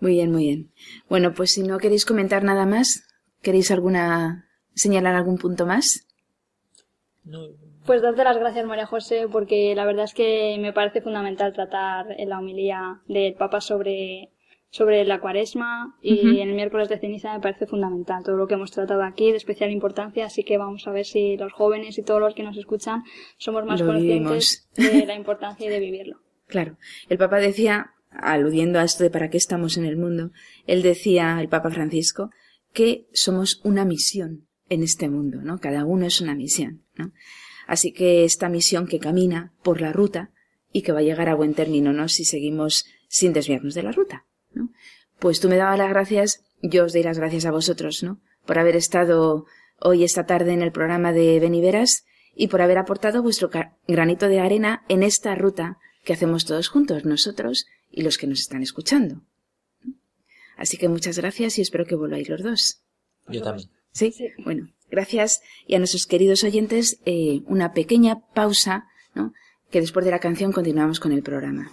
[0.01, 0.71] Muy bien, muy bien.
[1.09, 3.05] Bueno, pues si no queréis comentar nada más,
[3.40, 6.07] ¿queréis alguna, señalar algún punto más?
[7.25, 7.47] No,
[7.88, 12.09] Pues darte las gracias María José porque la verdad es que me parece fundamental tratar
[12.18, 14.35] en la homilía del Papa sobre
[14.68, 18.53] sobre la cuaresma y en el miércoles de ceniza me parece fundamental todo lo que
[18.53, 22.03] hemos tratado aquí de especial importancia así que vamos a ver si los jóvenes y
[22.03, 23.05] todos los que nos escuchan
[23.38, 26.20] somos más Lo conscientes de la importancia y de vivirlo.
[26.46, 26.77] Claro.
[27.09, 30.31] El Papa decía, aludiendo a esto de para qué estamos en el mundo,
[30.66, 32.31] él decía, el Papa Francisco,
[32.72, 35.59] que somos una misión en este mundo, ¿no?
[35.59, 37.12] Cada uno es una misión, ¿no?
[37.68, 40.31] Así que esta misión que camina por la ruta
[40.72, 42.09] y que va a llegar a buen término, ¿no?
[42.09, 44.70] Si seguimos sin desviarnos de la ruta, ¿no?
[45.18, 48.22] Pues tú me dabas las gracias, yo os doy las gracias a vosotros, ¿no?
[48.46, 49.44] Por haber estado
[49.81, 53.50] hoy esta tarde en el programa de Beniveras y por haber aportado vuestro
[53.87, 58.40] granito de arena en esta ruta que hacemos todos juntos, nosotros y los que nos
[58.40, 59.20] están escuchando.
[60.57, 62.83] Así que muchas gracias y espero que volváis los dos.
[63.28, 63.68] yo también.
[63.92, 64.11] ¿Sí?
[64.12, 64.28] Sí.
[64.42, 65.42] Bueno, gracias.
[65.66, 69.33] Y a nuestros queridos oyentes, eh, una pequeña pausa, ¿no?
[69.70, 71.70] Que después de la canción continuamos con el programa.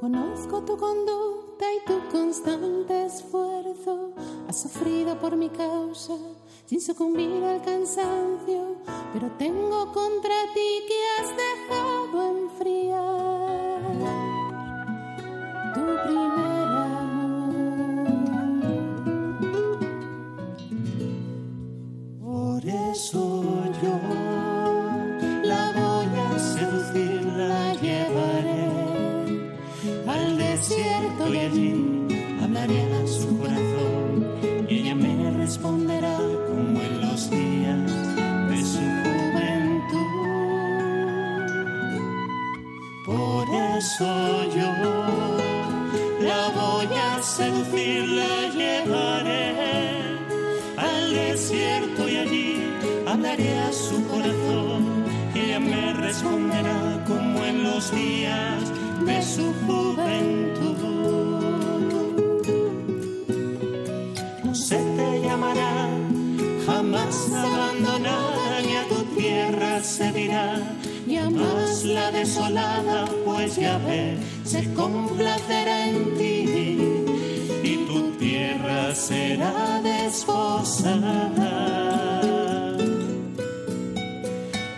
[0.00, 4.14] Conozco tu conducta y tu constante esfuerzo.
[4.48, 6.14] Has sufrido por mi causa
[6.74, 8.74] sin sucumbir al cansancio.
[9.12, 13.80] Pero tengo contra ti que has dejado enfriar
[15.74, 17.54] tu primer amor.
[22.20, 23.33] Por eso
[43.94, 44.72] Eso yo
[46.20, 49.54] la voy a seducir, la llevaré
[50.76, 52.64] al desierto y allí
[53.06, 58.64] hablaré a su corazón y ella me responderá como en los días
[59.06, 60.76] de su juventud.
[64.42, 65.88] No se te llamará
[66.66, 70.73] jamás abandonada ni a tu tierra se dirá
[71.24, 76.78] jamás la desolada pues ya ve se complacerá en ti
[77.62, 81.54] y tu tierra será desposada.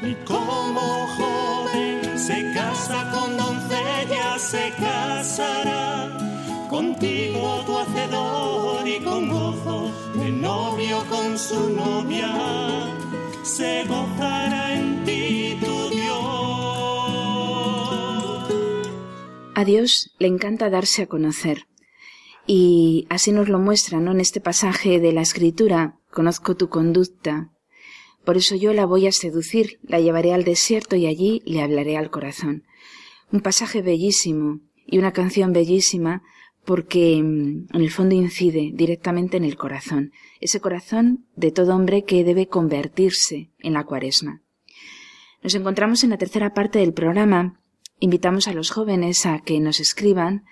[0.03, 6.17] Y como joven se casa con doncella, se casará
[6.71, 12.31] contigo tu hacedor y con gozo de novio con su novia
[13.43, 14.96] se gozará en
[19.57, 21.67] A Dios le encanta darse a conocer.
[22.47, 24.13] Y así nos lo muestra, ¿no?
[24.13, 27.49] En este pasaje de la Escritura, conozco tu conducta.
[28.27, 31.97] Por eso yo la voy a seducir, la llevaré al desierto y allí le hablaré
[31.97, 32.65] al corazón.
[33.33, 36.23] Un pasaje bellísimo y una canción bellísima
[36.67, 42.05] porque mm, en el fondo incide directamente en el corazón, ese corazón de todo hombre
[42.05, 44.43] que debe convertirse en la cuaresma.
[45.43, 47.59] Nos encontramos en la tercera parte del programa.
[47.99, 50.45] Invitamos a los jóvenes a que nos escriban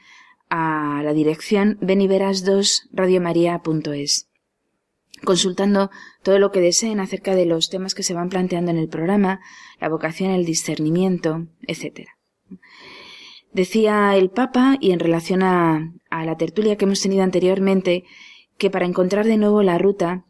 [0.48, 4.28] a la dirección beniveras2 radiomaria.es
[5.24, 5.90] consultando
[6.22, 9.40] todo lo que deseen acerca de los temas que se van planteando en el programa,
[9.80, 12.08] la vocación, el discernimiento, etc.
[13.52, 18.04] Decía el Papa, y en relación a, a la tertulia que hemos tenido anteriormente,
[18.58, 20.24] que para encontrar de nuevo la ruta,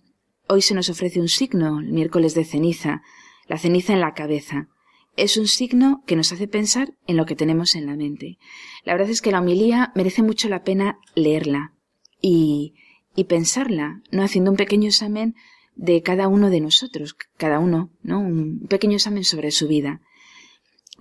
[0.48, 3.02] hoy se nos ofrece un signo, el miércoles de ceniza,
[3.46, 4.68] la ceniza en la cabeza.
[5.16, 8.38] Es un signo que nos hace pensar en lo que tenemos en la mente.
[8.84, 11.72] La verdad es que la homilía merece mucho la pena leerla
[12.20, 12.74] y,
[13.14, 14.22] y pensarla, ¿no?
[14.22, 15.34] Haciendo un pequeño examen
[15.76, 18.20] de cada uno de nosotros, cada uno, ¿no?
[18.20, 20.00] Un pequeño examen sobre su vida.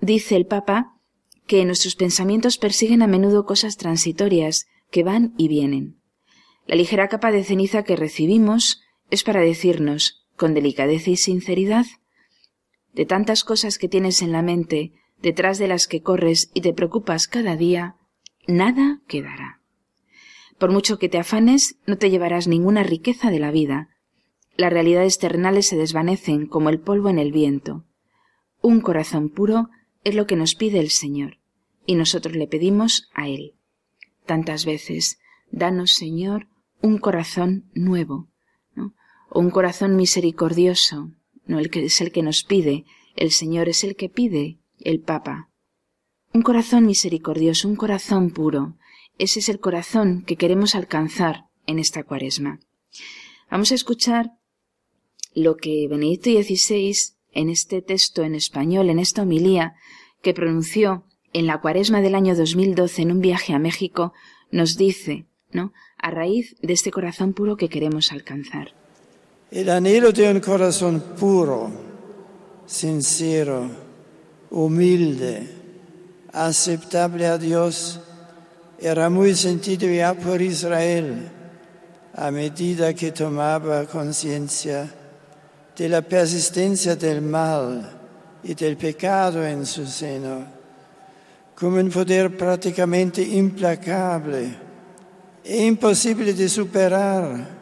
[0.00, 0.96] Dice el Papa
[1.46, 5.96] que nuestros pensamientos persiguen a menudo cosas transitorias que van y vienen.
[6.66, 11.84] La ligera capa de ceniza que recibimos es para decirnos, con delicadeza y sinceridad,
[12.94, 16.72] de tantas cosas que tienes en la mente, detrás de las que corres y te
[16.72, 17.96] preocupas cada día,
[18.46, 19.60] nada quedará.
[20.58, 23.88] Por mucho que te afanes, no te llevarás ninguna riqueza de la vida.
[24.56, 27.84] Las realidades terrenales se desvanecen como el polvo en el viento.
[28.62, 29.68] Un corazón puro
[30.04, 31.38] es lo que nos pide el Señor,
[31.86, 33.54] y nosotros le pedimos a Él.
[34.26, 35.18] Tantas veces,
[35.50, 36.46] danos, Señor,
[36.80, 38.28] un corazón nuevo,
[39.30, 41.10] o un corazón misericordioso,
[41.46, 42.84] no el que es el que nos pide,
[43.16, 45.50] el Señor es el que pide, el Papa.
[46.32, 48.76] Un corazón misericordioso, un corazón puro,
[49.18, 52.60] ese es el corazón que queremos alcanzar en esta cuaresma.
[53.50, 54.32] Vamos a escuchar
[55.34, 56.94] lo que Benedicto XVI,
[57.32, 59.74] en este texto en español, en esta homilía,
[60.22, 64.12] que pronunció en la cuaresma del año 2012 en un viaje a México,
[64.50, 65.72] nos dice, ¿no?
[65.98, 68.74] A raíz de este corazón puro que queremos alcanzar.
[69.50, 71.70] El anhelo de un corazón puro,
[72.66, 73.68] sincero,
[74.50, 75.48] humilde,
[76.32, 78.00] aceptable a Dios,
[78.78, 81.30] era muy sentido ya por Israel
[82.16, 84.88] a medida que tomaba conciencia
[85.76, 87.90] de la persistencia del mal
[88.42, 90.44] y del pecado en su seno,
[91.54, 94.54] como un poder prácticamente implacable
[95.42, 97.53] e imposible de superar,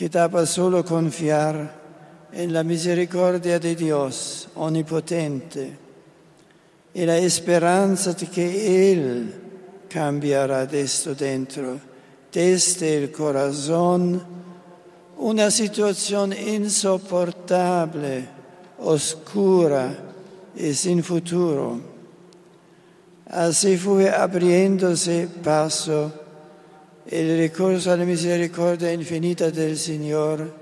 [0.00, 1.78] que daba solo confiar
[2.32, 5.76] en la misericordia de Dios omnipotente
[6.94, 9.34] y la esperanza de que Él
[9.90, 11.78] cambiará de esto dentro,
[12.32, 14.22] desde el corazón,
[15.18, 18.24] una situación insoportable,
[18.78, 19.92] oscura
[20.56, 21.78] y sin futuro.
[23.26, 26.19] Así fue abriéndose paso
[27.06, 30.52] el recurso a la misericordia infinita del Señor,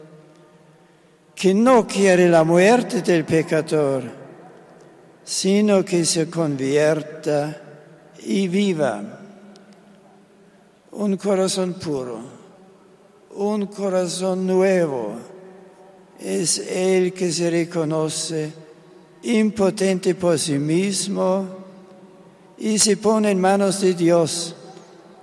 [1.35, 4.03] que no quiere la muerte del pecador,
[5.25, 7.63] sino que se convierta
[8.25, 9.21] y viva.
[10.93, 12.19] Un corazón puro,
[13.37, 15.15] un corazón nuevo,
[16.19, 18.53] es el que se reconoce
[19.23, 21.47] impotente por sí mismo
[22.59, 24.57] y se pone en manos de Dios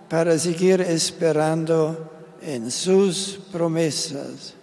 [0.09, 4.53] para seguir esperando en sus promesas.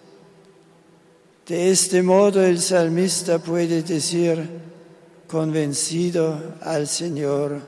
[1.45, 4.47] De este modo el salmista puede decir,
[5.27, 7.59] convencido al Señor,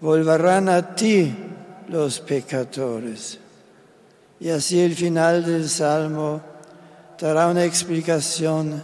[0.00, 1.34] volverán a ti
[1.88, 3.38] los pecadores.
[4.38, 6.42] Y así el final del Salmo
[7.18, 8.82] dará una explicación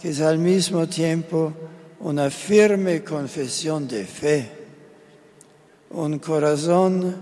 [0.00, 1.52] que es al mismo tiempo
[2.00, 4.50] una firme confesión de fe,
[5.90, 7.16] un corazón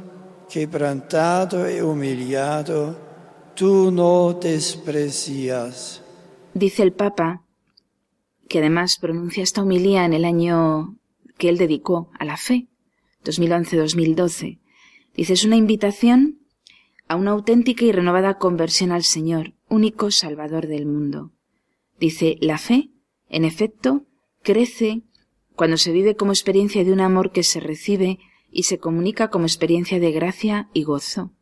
[0.50, 2.98] quebrantado y humillado,
[3.54, 6.02] tú no desprecias.
[6.54, 7.44] Dice el Papa,
[8.48, 10.96] que además pronuncia esta homilía en el año
[11.38, 12.66] que él dedicó a la fe,
[13.24, 14.58] 2011-2012.
[15.16, 16.38] Dice, es una invitación
[17.08, 21.32] a una auténtica y renovada conversión al Señor, único Salvador del mundo.
[21.98, 22.90] Dice, la fe,
[23.28, 24.04] en efecto,
[24.42, 25.02] crece
[25.56, 28.18] cuando se vive como experiencia de un amor que se recibe
[28.50, 31.32] y se comunica como experiencia de gracia y gozo.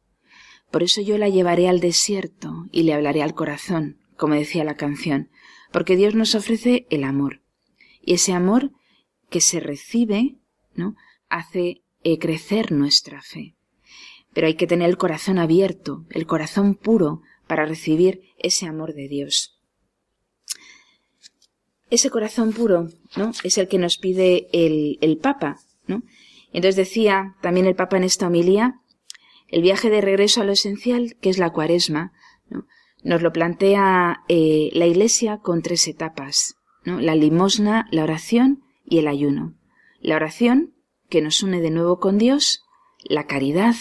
[0.71, 4.77] Por eso yo la llevaré al desierto y le hablaré al corazón, como decía la
[4.77, 5.31] canción,
[5.73, 7.43] porque Dios nos ofrece el amor.
[8.01, 8.73] Y ese amor
[9.31, 10.37] que se recibe,
[10.75, 10.95] ¿no?
[11.29, 13.57] hace eh, crecer nuestra fe.
[14.33, 19.09] Pero hay que tener el corazón abierto, el corazón puro, para recibir ese amor de
[19.09, 19.59] Dios.
[21.89, 23.31] Ese corazón puro, ¿no?
[23.45, 26.03] Es el que nos pide el, el Papa, ¿no?
[26.57, 28.81] Entonces decía también el Papa en esta homilía,
[29.49, 32.15] el viaje de regreso a lo esencial, que es la cuaresma,
[33.05, 39.07] nos lo plantea eh, la Iglesia con tres etapas, la limosna, la oración y el
[39.07, 39.55] ayuno.
[40.01, 40.73] La oración,
[41.11, 42.65] que nos une de nuevo con Dios,
[43.05, 43.75] la caridad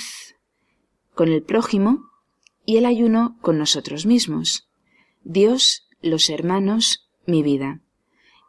[1.13, 2.09] con el prójimo
[2.65, 4.67] y el ayuno con nosotros mismos.
[5.23, 7.79] Dios, los hermanos, mi vida.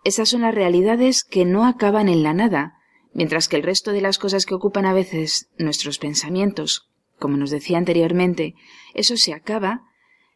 [0.03, 2.76] Esas son las realidades que no acaban en la nada,
[3.17, 7.51] mientras que el resto de las cosas que ocupan a veces nuestros pensamientos, como nos
[7.51, 8.55] decía anteriormente,
[8.93, 9.85] eso se acaba,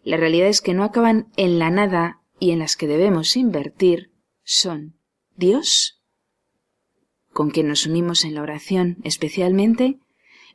[0.02, 4.12] la realidad es que no acaban en la nada y en las que debemos invertir
[4.44, 4.96] son
[5.36, 6.00] Dios,
[7.34, 9.98] con quien nos unimos en la oración especialmente,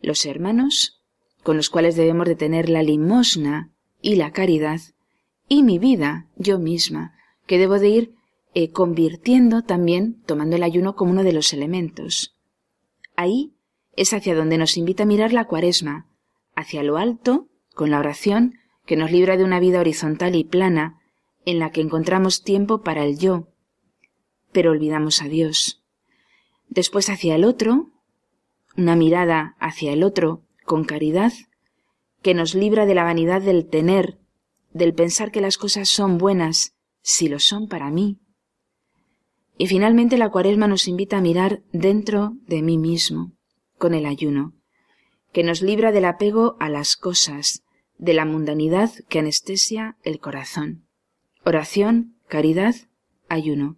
[0.02, 1.04] los hermanos,
[1.44, 3.72] con los cuales debemos de tener la limosna
[4.02, 4.82] y la caridad,
[5.48, 7.14] y mi vida, yo misma,
[7.46, 8.16] que debo de ir
[8.58, 12.38] eh, convirtiendo también, tomando el ayuno como uno de los elementos.
[13.18, 13.54] Ahí
[13.98, 16.08] es hacia donde nos invita a mirar la cuaresma,
[16.56, 18.54] hacia lo alto, con la oración,
[18.86, 21.02] que nos libra de una vida horizontal y plana,
[21.44, 23.50] en la que encontramos tiempo para el yo,
[24.54, 25.84] pero olvidamos a Dios.
[26.70, 27.92] Después hacia el otro,
[28.78, 31.34] una mirada hacia el otro, con caridad,
[32.22, 34.18] que nos libra de la vanidad del tener,
[34.72, 38.22] del pensar que las cosas son buenas, si lo son para mí.
[39.58, 43.34] Y finalmente la cuaresma nos invita a mirar dentro de mí mismo,
[43.78, 44.54] con el ayuno,
[45.32, 47.64] que nos libra del apego a las cosas,
[47.98, 50.88] de la mundanidad que anestesia el corazón.
[51.46, 52.76] Oración, caridad,
[53.30, 53.78] ayuno.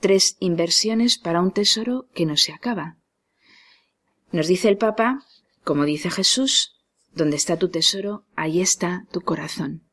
[0.00, 2.98] Tres inversiones para un tesoro que no se acaba.
[4.30, 5.24] Nos dice el Papa,
[5.64, 6.74] como dice Jesús,
[7.14, 9.88] donde está tu tesoro, ahí está tu corazón.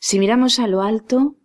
[0.00, 1.36] Si miramos a lo alto,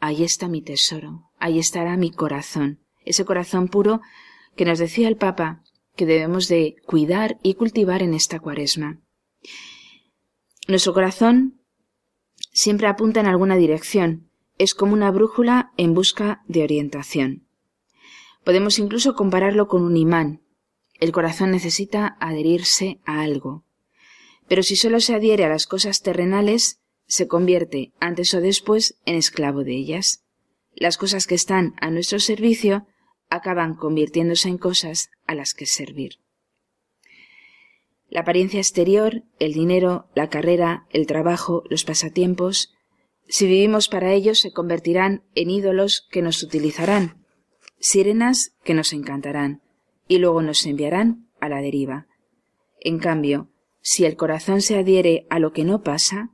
[0.00, 4.00] ahí está mi tesoro, ahí estará mi corazón, ese corazón puro
[4.56, 5.62] que nos decía el Papa,
[5.96, 9.00] que debemos de cuidar y cultivar en esta cuaresma.
[10.68, 11.60] Nuestro corazón
[12.52, 17.46] siempre apunta en alguna dirección, es como una brújula en busca de orientación.
[18.44, 20.42] Podemos incluso compararlo con un imán.
[20.98, 23.64] El corazón necesita adherirse a algo.
[24.48, 29.16] Pero si solo se adhiere a las cosas terrenales, se convierte, antes o después, en
[29.16, 30.24] esclavo de ellas.
[30.74, 32.86] Las cosas que están a nuestro servicio
[33.28, 36.16] acaban convirtiéndose en cosas a las que servir.
[38.08, 42.74] La apariencia exterior, el dinero, la carrera, el trabajo, los pasatiempos,
[43.28, 47.24] si vivimos para ellos se convertirán en ídolos que nos utilizarán,
[47.78, 49.62] sirenas que nos encantarán
[50.08, 52.08] y luego nos enviarán a la deriva.
[52.80, 56.30] En cambio, si el corazón se adhiere a lo que no pasa,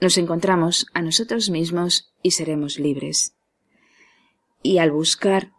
[0.00, 3.36] nos encontramos a nosotros mismos y seremos libres.
[4.66, 5.52] Y al buscar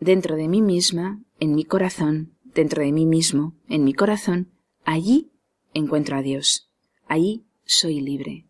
[0.00, 4.50] dentro de mí misma, en mi corazón, dentro de mí mismo, en mi corazón,
[4.86, 5.30] allí
[5.74, 6.70] encuentro a Dios.
[7.06, 8.46] Allí soy libre.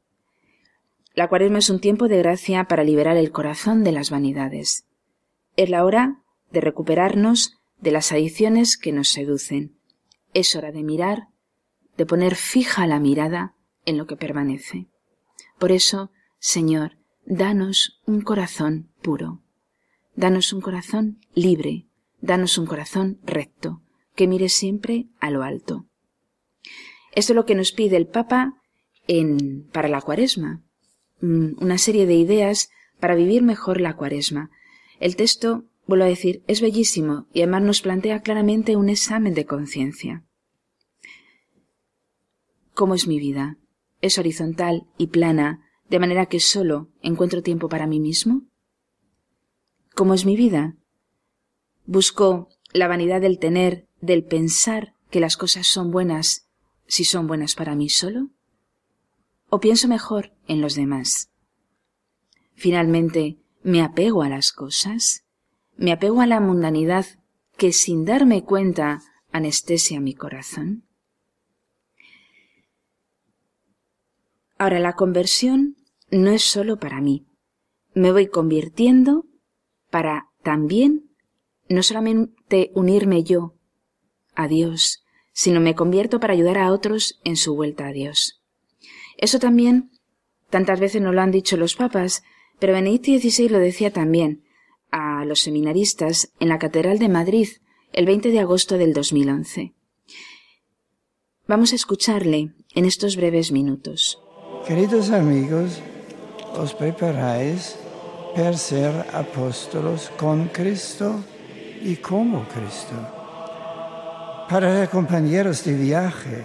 [1.15, 4.87] La cuaresma es un tiempo de gracia para liberar el corazón de las vanidades.
[5.57, 6.23] Es la hora
[6.53, 9.81] de recuperarnos de las adicciones que nos seducen.
[10.33, 11.27] Es hora de mirar,
[11.97, 14.87] de poner fija la mirada en lo que permanece.
[15.59, 19.43] Por eso, Señor, danos un corazón puro.
[20.19, 21.87] Danos un corazón libre,
[22.21, 23.83] danos un corazón recto,
[24.17, 25.87] que mire siempre a lo alto.
[27.15, 28.61] Esto es lo que nos pide el Papa
[29.07, 30.65] en, para la cuaresma.
[31.21, 34.51] Mm, una serie de ideas para vivir mejor la cuaresma.
[34.99, 39.47] El texto, vuelvo a decir, es bellísimo y además nos plantea claramente un examen de
[39.47, 40.25] conciencia.
[42.75, 43.57] ¿Cómo es mi vida?
[44.01, 48.48] ¿Es horizontal y plana, de manera que solo encuentro tiempo para mí mismo?
[49.99, 50.77] ¿Cómo es mi vida?
[51.85, 56.47] ¿Busco la vanidad del tener, del pensar que las cosas son buenas
[56.87, 58.29] si son buenas para mí solo?
[59.51, 61.33] ¿O pienso mejor en los demás?
[62.55, 65.25] Finalmente, ¿me apego a las cosas?
[65.77, 67.05] ¿Me apego a la mundanidad
[67.57, 70.85] que sin darme cuenta anestesia mi corazón?
[74.59, 75.77] Ahora, la conversión
[76.13, 77.27] no es solo para mí.
[77.95, 79.28] Me voy convirtiendo
[79.91, 81.11] para también
[81.69, 83.55] no solamente unirme yo
[84.35, 88.43] a Dios, sino me convierto para ayudar a otros en su vuelta a Dios.
[89.17, 89.91] Eso también,
[90.51, 92.23] tantas veces nos lo han dicho los papas,
[92.59, 94.45] pero Benedicto XVI lo decía también
[94.91, 97.49] a los seminaristas en la Catedral de Madrid
[97.93, 99.75] el 20 de agosto del 2011.
[101.47, 104.21] Vamos a escucharle en estos breves minutos.
[104.67, 105.81] Queridos amigos,
[106.55, 107.77] os preparáis
[108.39, 111.17] para ser apóstolos con Cristo
[111.83, 112.95] y como Cristo,
[114.49, 116.45] para ser compañeros de viaje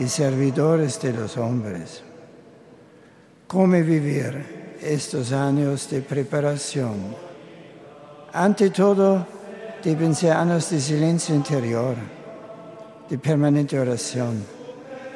[0.00, 2.02] y servidores de los hombres.
[3.46, 7.14] ¿Cómo vivir estos años de preparación?
[8.32, 9.24] Ante todo,
[9.84, 11.94] deben ser años de silencio interior,
[13.08, 14.44] de permanente oración,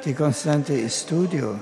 [0.05, 1.59] de constante estudio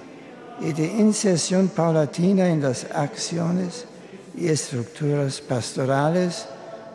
[0.59, 3.88] y de inserción paulatina en las acciones
[4.36, 6.48] y estructuras pastorales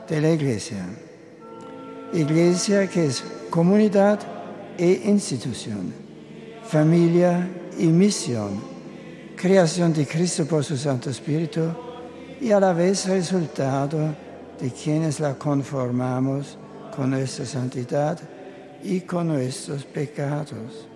[0.08, 0.86] de la Iglesia.
[2.12, 4.20] Iglesia que es comunidad
[4.78, 5.92] e institución,
[6.64, 8.60] familia y misión,
[9.36, 11.72] creación de Cristo por su Santo Espíritu
[12.40, 14.14] y a la vez resultado
[14.60, 16.56] de quienes la conformamos
[16.94, 18.18] con nuestra santidad
[18.82, 20.88] y con nuestros pecados.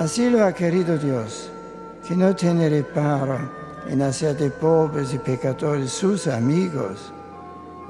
[0.00, 1.50] Así lo ha querido Dios,
[2.08, 3.38] que no tiene reparo
[3.86, 7.12] en hacer de pobres y pecadores sus amigos,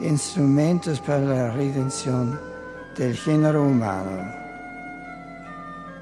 [0.01, 2.37] instrumentos para la redención
[2.97, 4.29] del género humano.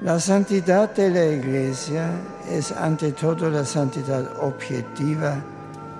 [0.01, 2.09] La santidad de la Iglesia
[2.49, 5.35] es ante todo la santidad objetiva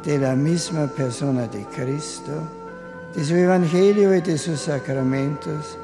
[0.03, 2.31] de la misma persona de Cristo,
[3.13, 5.77] de su Evangelio y de sus sacramentos,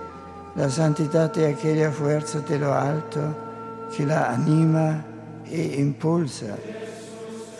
[0.55, 3.44] la santidad de aquella fuerza de lo alto
[3.95, 5.05] que la anima
[5.45, 6.57] e impulsa.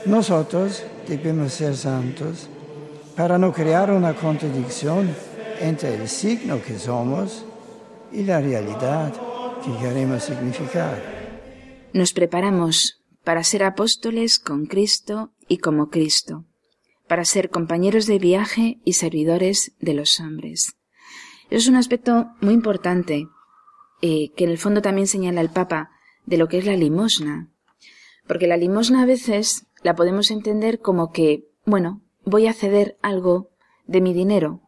[0.06, 2.50] Nosotros debemos ser santos
[3.16, 5.16] para no crear una contradicción
[5.60, 7.46] entre el signo que somos
[8.12, 9.14] y la realidad
[9.64, 11.02] que queremos significar.
[11.94, 16.46] Nos preparamos para ser apóstoles con Cristo y como Cristo,
[17.08, 20.76] para ser compañeros de viaje y servidores de los hombres.
[21.50, 23.28] Es un aspecto muy importante
[24.02, 25.95] eh, que en el fondo también señala el Papa
[26.26, 27.50] de lo que es la limosna.
[28.28, 33.52] Porque la limosna a veces la podemos entender como que, bueno, voy a ceder algo
[33.86, 34.62] de mi dinero.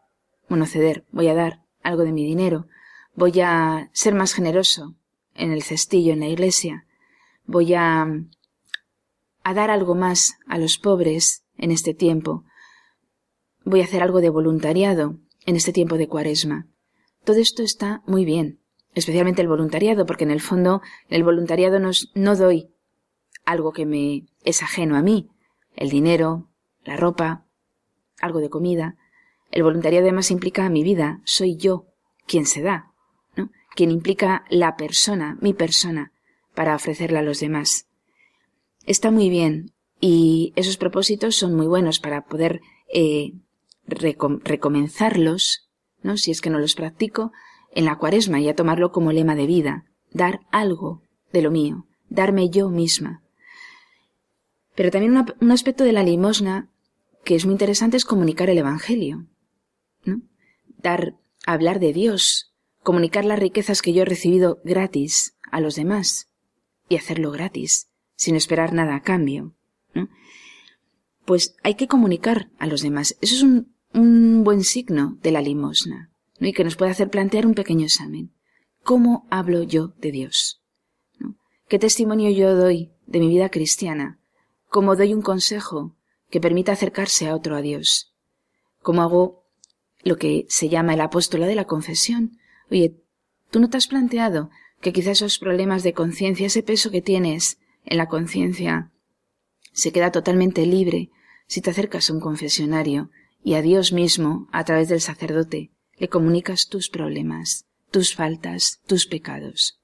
[0.47, 2.67] Bueno, ceder, voy a dar algo de mi dinero.
[3.15, 4.95] Voy a ser más generoso
[5.33, 6.85] en el cestillo, en la iglesia.
[7.45, 8.07] Voy a,
[9.43, 12.43] a dar algo más a los pobres en este tiempo.
[13.63, 16.67] Voy a hacer algo de voluntariado en este tiempo de cuaresma.
[17.23, 18.59] Todo esto está muy bien,
[18.99, 22.69] especialmente el voluntariado, porque en el fondo el voluntariado nos, no doy
[23.45, 25.29] algo que me es ajeno a mí,
[25.75, 26.49] el dinero,
[26.83, 27.45] la ropa,
[28.19, 28.97] algo de comida.
[29.51, 31.85] El voluntariado además implica mi vida, soy yo
[32.25, 32.91] quien se da,
[33.35, 33.51] ¿no?
[33.75, 36.11] quien implica la persona, mi persona,
[36.55, 37.87] para ofrecerla a los demás.
[38.85, 42.61] Está muy bien y esos propósitos son muy buenos para poder
[42.93, 43.33] eh,
[43.85, 45.69] recomenzarlos,
[46.01, 46.17] ¿no?
[46.17, 47.31] si es que no los practico,
[47.77, 51.85] en la cuaresma y a tomarlo como lema de vida, dar algo de lo mío,
[52.09, 53.21] darme yo misma.
[54.73, 56.71] Pero también un aspecto de la limosna
[57.23, 59.27] que es muy interesante es comunicar el Evangelio,
[60.05, 60.23] ¿no?
[60.79, 62.51] Dar, hablar de Dios,
[62.81, 66.31] comunicar las riquezas que yo he recibido gratis a los demás
[66.89, 69.53] y hacerlo gratis, sin esperar nada a cambio.
[71.25, 73.15] Pues hay que comunicar a los demás.
[73.21, 76.09] Eso es un buen signo de la limosna
[76.39, 78.33] y que nos puede hacer plantear un pequeño examen.
[78.83, 80.61] ¿Cómo hablo yo de Dios?
[81.67, 84.19] ¿Qué testimonio yo doy de mi vida cristiana?
[84.69, 85.95] ¿Cómo doy un consejo
[86.29, 88.15] que permita acercarse a otro a Dios?
[88.81, 89.43] ¿Cómo hago
[90.03, 92.37] lo que se llama el apóstolo de la confesión?
[92.71, 92.95] Oye,
[93.51, 97.59] ¿tú no te has planteado que quizás esos problemas de conciencia, ese peso que tienes
[97.83, 98.91] en la conciencia,
[99.73, 101.09] se queda totalmente libre
[101.47, 103.09] si te acercas a un confesionario
[103.43, 109.07] y a Dios mismo a través del sacerdote le comunicas tus problemas, tus faltas, tus
[109.07, 109.79] pecados.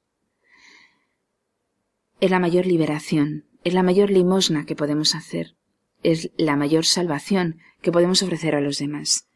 [2.20, 5.55] Es la mayor liberación, es la mayor limosna que podemos hacer,
[6.03, 9.28] es la mayor salvación que podemos ofrecer a los demás.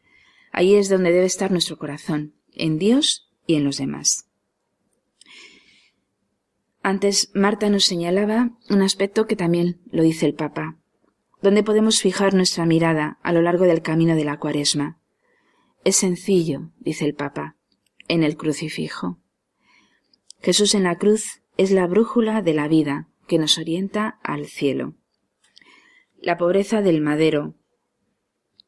[0.52, 4.26] Ahí es donde debe estar nuestro corazón, en Dios y en los demás.
[6.82, 10.78] Antes Marta nos señalaba un aspecto que también lo dice el Papa,
[11.42, 14.98] donde podemos fijar nuestra mirada a lo largo del camino de la cuaresma
[15.88, 17.56] es sencillo, dice el Papa,
[18.08, 19.18] en el crucifijo.
[20.42, 24.94] Jesús en la cruz es la brújula de la vida que nos orienta al cielo.
[26.20, 27.54] La pobreza del madero,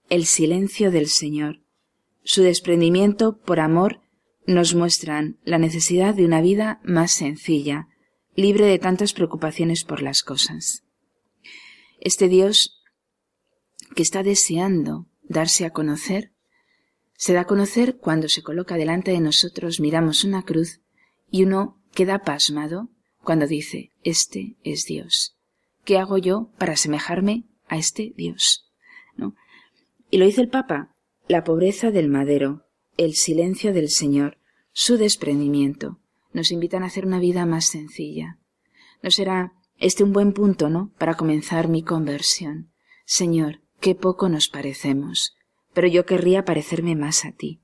[0.09, 1.61] el silencio del Señor,
[2.25, 4.01] su desprendimiento por amor
[4.47, 7.89] nos muestran la necesidad de una vida más sencilla,
[8.35, 10.85] libre de tantas preocupaciones por las cosas.
[12.01, 12.83] Este Dios
[13.95, 16.33] que está deseando darse a conocer,
[17.21, 20.81] se da a conocer cuando se coloca delante de nosotros, miramos una cruz
[21.31, 22.89] y uno queda pasmado
[23.23, 25.37] cuando dice, este es Dios.
[25.85, 28.73] ¿Qué hago yo para asemejarme a este Dios?
[29.16, 29.35] ¿No?
[30.09, 30.97] Y lo dice el Papa,
[31.29, 32.64] la pobreza del madero,
[32.97, 34.39] el silencio del Señor,
[34.73, 36.01] su desprendimiento,
[36.33, 38.39] nos invitan a hacer una vida más sencilla.
[39.03, 42.73] ¿No será este un buen punto, no?, para comenzar mi conversión.
[43.05, 45.37] Señor, qué poco nos parecemos,
[45.73, 47.61] pero yo querría parecerme más a ti.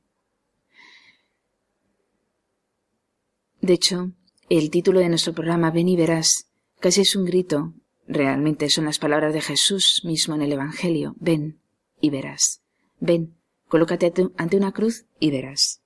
[3.61, 4.13] De hecho,
[4.49, 6.49] el título de nuestro programa Ven y verás
[6.79, 7.75] casi es un grito,
[8.07, 11.59] realmente son las palabras de Jesús mismo en el Evangelio, ven
[12.01, 12.63] y verás.
[13.01, 13.35] Ven,
[13.69, 15.83] colócate ante una cruz y verás.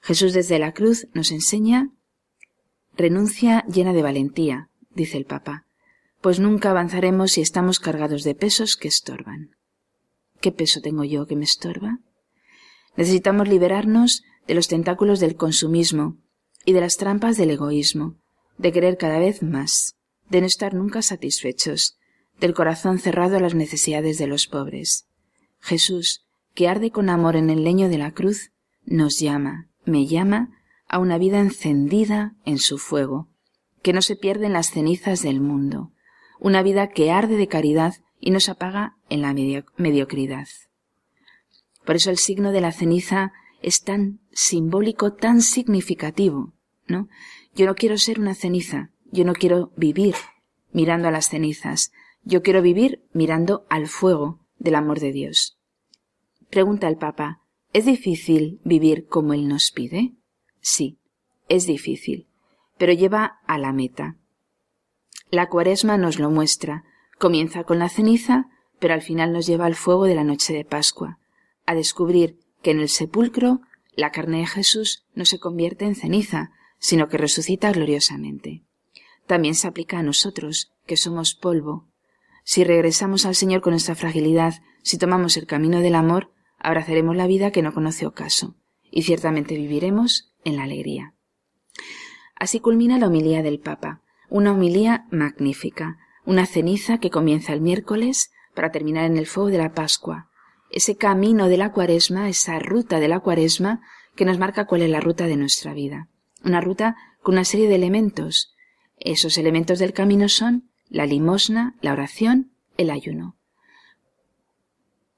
[0.00, 1.90] Jesús desde la cruz nos enseña
[2.96, 5.66] renuncia llena de valentía, dice el Papa,
[6.20, 9.57] pues nunca avanzaremos si estamos cargados de pesos que estorban.
[10.40, 11.98] ¿Qué peso tengo yo que me estorba?
[12.96, 16.16] Necesitamos liberarnos de los tentáculos del consumismo
[16.64, 18.16] y de las trampas del egoísmo,
[18.56, 19.96] de querer cada vez más,
[20.28, 21.98] de no estar nunca satisfechos,
[22.40, 25.06] del corazón cerrado a las necesidades de los pobres.
[25.60, 26.24] Jesús,
[26.54, 28.50] que arde con amor en el leño de la cruz,
[28.84, 30.50] nos llama, me llama,
[30.88, 33.28] a una vida encendida en su fuego,
[33.82, 35.92] que no se pierde en las cenizas del mundo,
[36.40, 39.34] una vida que arde de caridad y nos apaga en la
[39.76, 40.48] mediocridad.
[41.84, 46.52] Por eso el signo de la ceniza es tan simbólico, tan significativo,
[46.86, 47.08] ¿no?
[47.54, 50.14] Yo no quiero ser una ceniza, yo no quiero vivir
[50.72, 51.92] mirando a las cenizas,
[52.22, 55.58] yo quiero vivir mirando al fuego del amor de Dios.
[56.50, 57.42] Pregunta el Papa,
[57.72, 60.14] ¿es difícil vivir como Él nos pide?
[60.60, 60.98] Sí,
[61.48, 62.28] es difícil,
[62.76, 64.16] pero lleva a la meta.
[65.30, 66.84] La cuaresma nos lo muestra,
[67.18, 68.48] comienza con la ceniza,
[68.78, 71.18] pero al final nos lleva al fuego de la noche de Pascua,
[71.66, 73.60] a descubrir que en el sepulcro
[73.94, 78.64] la carne de Jesús no se convierte en ceniza, sino que resucita gloriosamente.
[79.26, 81.88] También se aplica a nosotros, que somos polvo.
[82.44, 87.26] Si regresamos al Señor con nuestra fragilidad, si tomamos el camino del amor, abrazaremos la
[87.26, 88.56] vida que no conoce ocaso,
[88.90, 91.14] y ciertamente viviremos en la alegría.
[92.36, 95.98] Así culmina la homilía del Papa, una homilía magnífica,
[96.28, 100.28] una ceniza que comienza el miércoles para terminar en el fuego de la Pascua,
[100.70, 103.80] ese camino de la cuaresma, esa ruta de la cuaresma
[104.14, 106.10] que nos marca cuál es la ruta de nuestra vida.
[106.44, 108.54] Una ruta con una serie de elementos.
[108.98, 113.38] Esos elementos del camino son la limosna, la oración, el ayuno.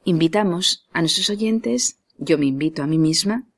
[0.05, 3.49] Invitamos a nuestros oyentes, yo me invito a mí misma,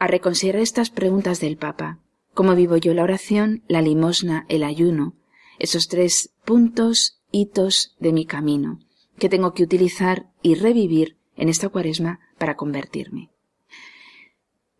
[0.00, 2.00] a reconsiderar estas preguntas del Papa.
[2.34, 5.14] ¿Cómo vivo yo la oración, la limosna, el ayuno?
[5.58, 8.80] Esos tres puntos, hitos de mi camino,
[9.18, 13.30] que tengo que utilizar y revivir en esta cuaresma para convertirme.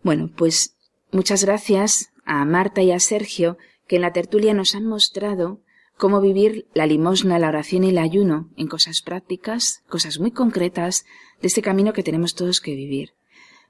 [0.03, 0.77] Bueno, pues
[1.11, 3.57] muchas gracias a Marta y a Sergio
[3.87, 5.61] que en la tertulia nos han mostrado
[5.97, 11.05] cómo vivir la limosna, la oración y el ayuno en cosas prácticas, cosas muy concretas
[11.41, 13.11] de este camino que tenemos todos que vivir.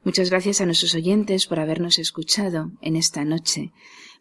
[0.05, 3.72] Muchas gracias a nuestros oyentes por habernos escuchado en esta noche,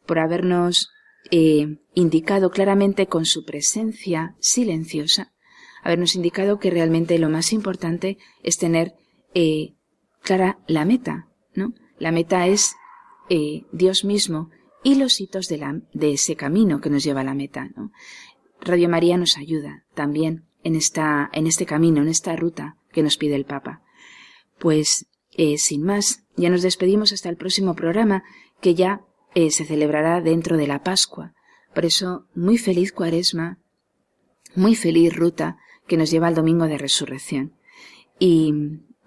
[0.05, 0.89] por habernos
[1.29, 5.33] eh, indicado claramente con su presencia silenciosa,
[5.83, 8.95] habernos indicado que realmente lo más importante es tener
[9.33, 9.75] eh,
[10.21, 11.73] clara la meta, ¿no?
[11.99, 12.75] La meta es
[13.29, 14.49] eh, Dios mismo
[14.83, 17.91] y los hitos de, la, de ese camino que nos lleva a la meta, ¿no?
[18.61, 23.17] Radio María nos ayuda también en esta, en este camino, en esta ruta que nos
[23.17, 23.81] pide el Papa.
[24.59, 28.23] Pues eh, sin más, ya nos despedimos hasta el próximo programa,
[28.59, 29.01] que ya
[29.33, 31.33] eh, se celebrará dentro de la Pascua.
[31.73, 33.59] Por eso, muy feliz cuaresma,
[34.55, 35.57] muy feliz ruta
[35.87, 37.53] que nos lleva al domingo de resurrección.
[38.19, 38.53] Y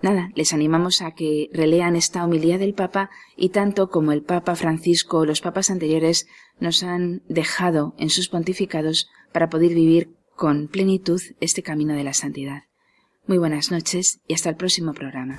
[0.03, 4.57] nada, les animamos a que relean esta homilía del Papa y tanto como el Papa
[4.57, 6.27] Francisco o los papas anteriores
[6.59, 12.15] nos han dejado en sus pontificados para poder vivir con plenitud este camino de la
[12.15, 12.65] santidad.
[13.27, 15.39] Muy buenas noches y hasta el próximo programa.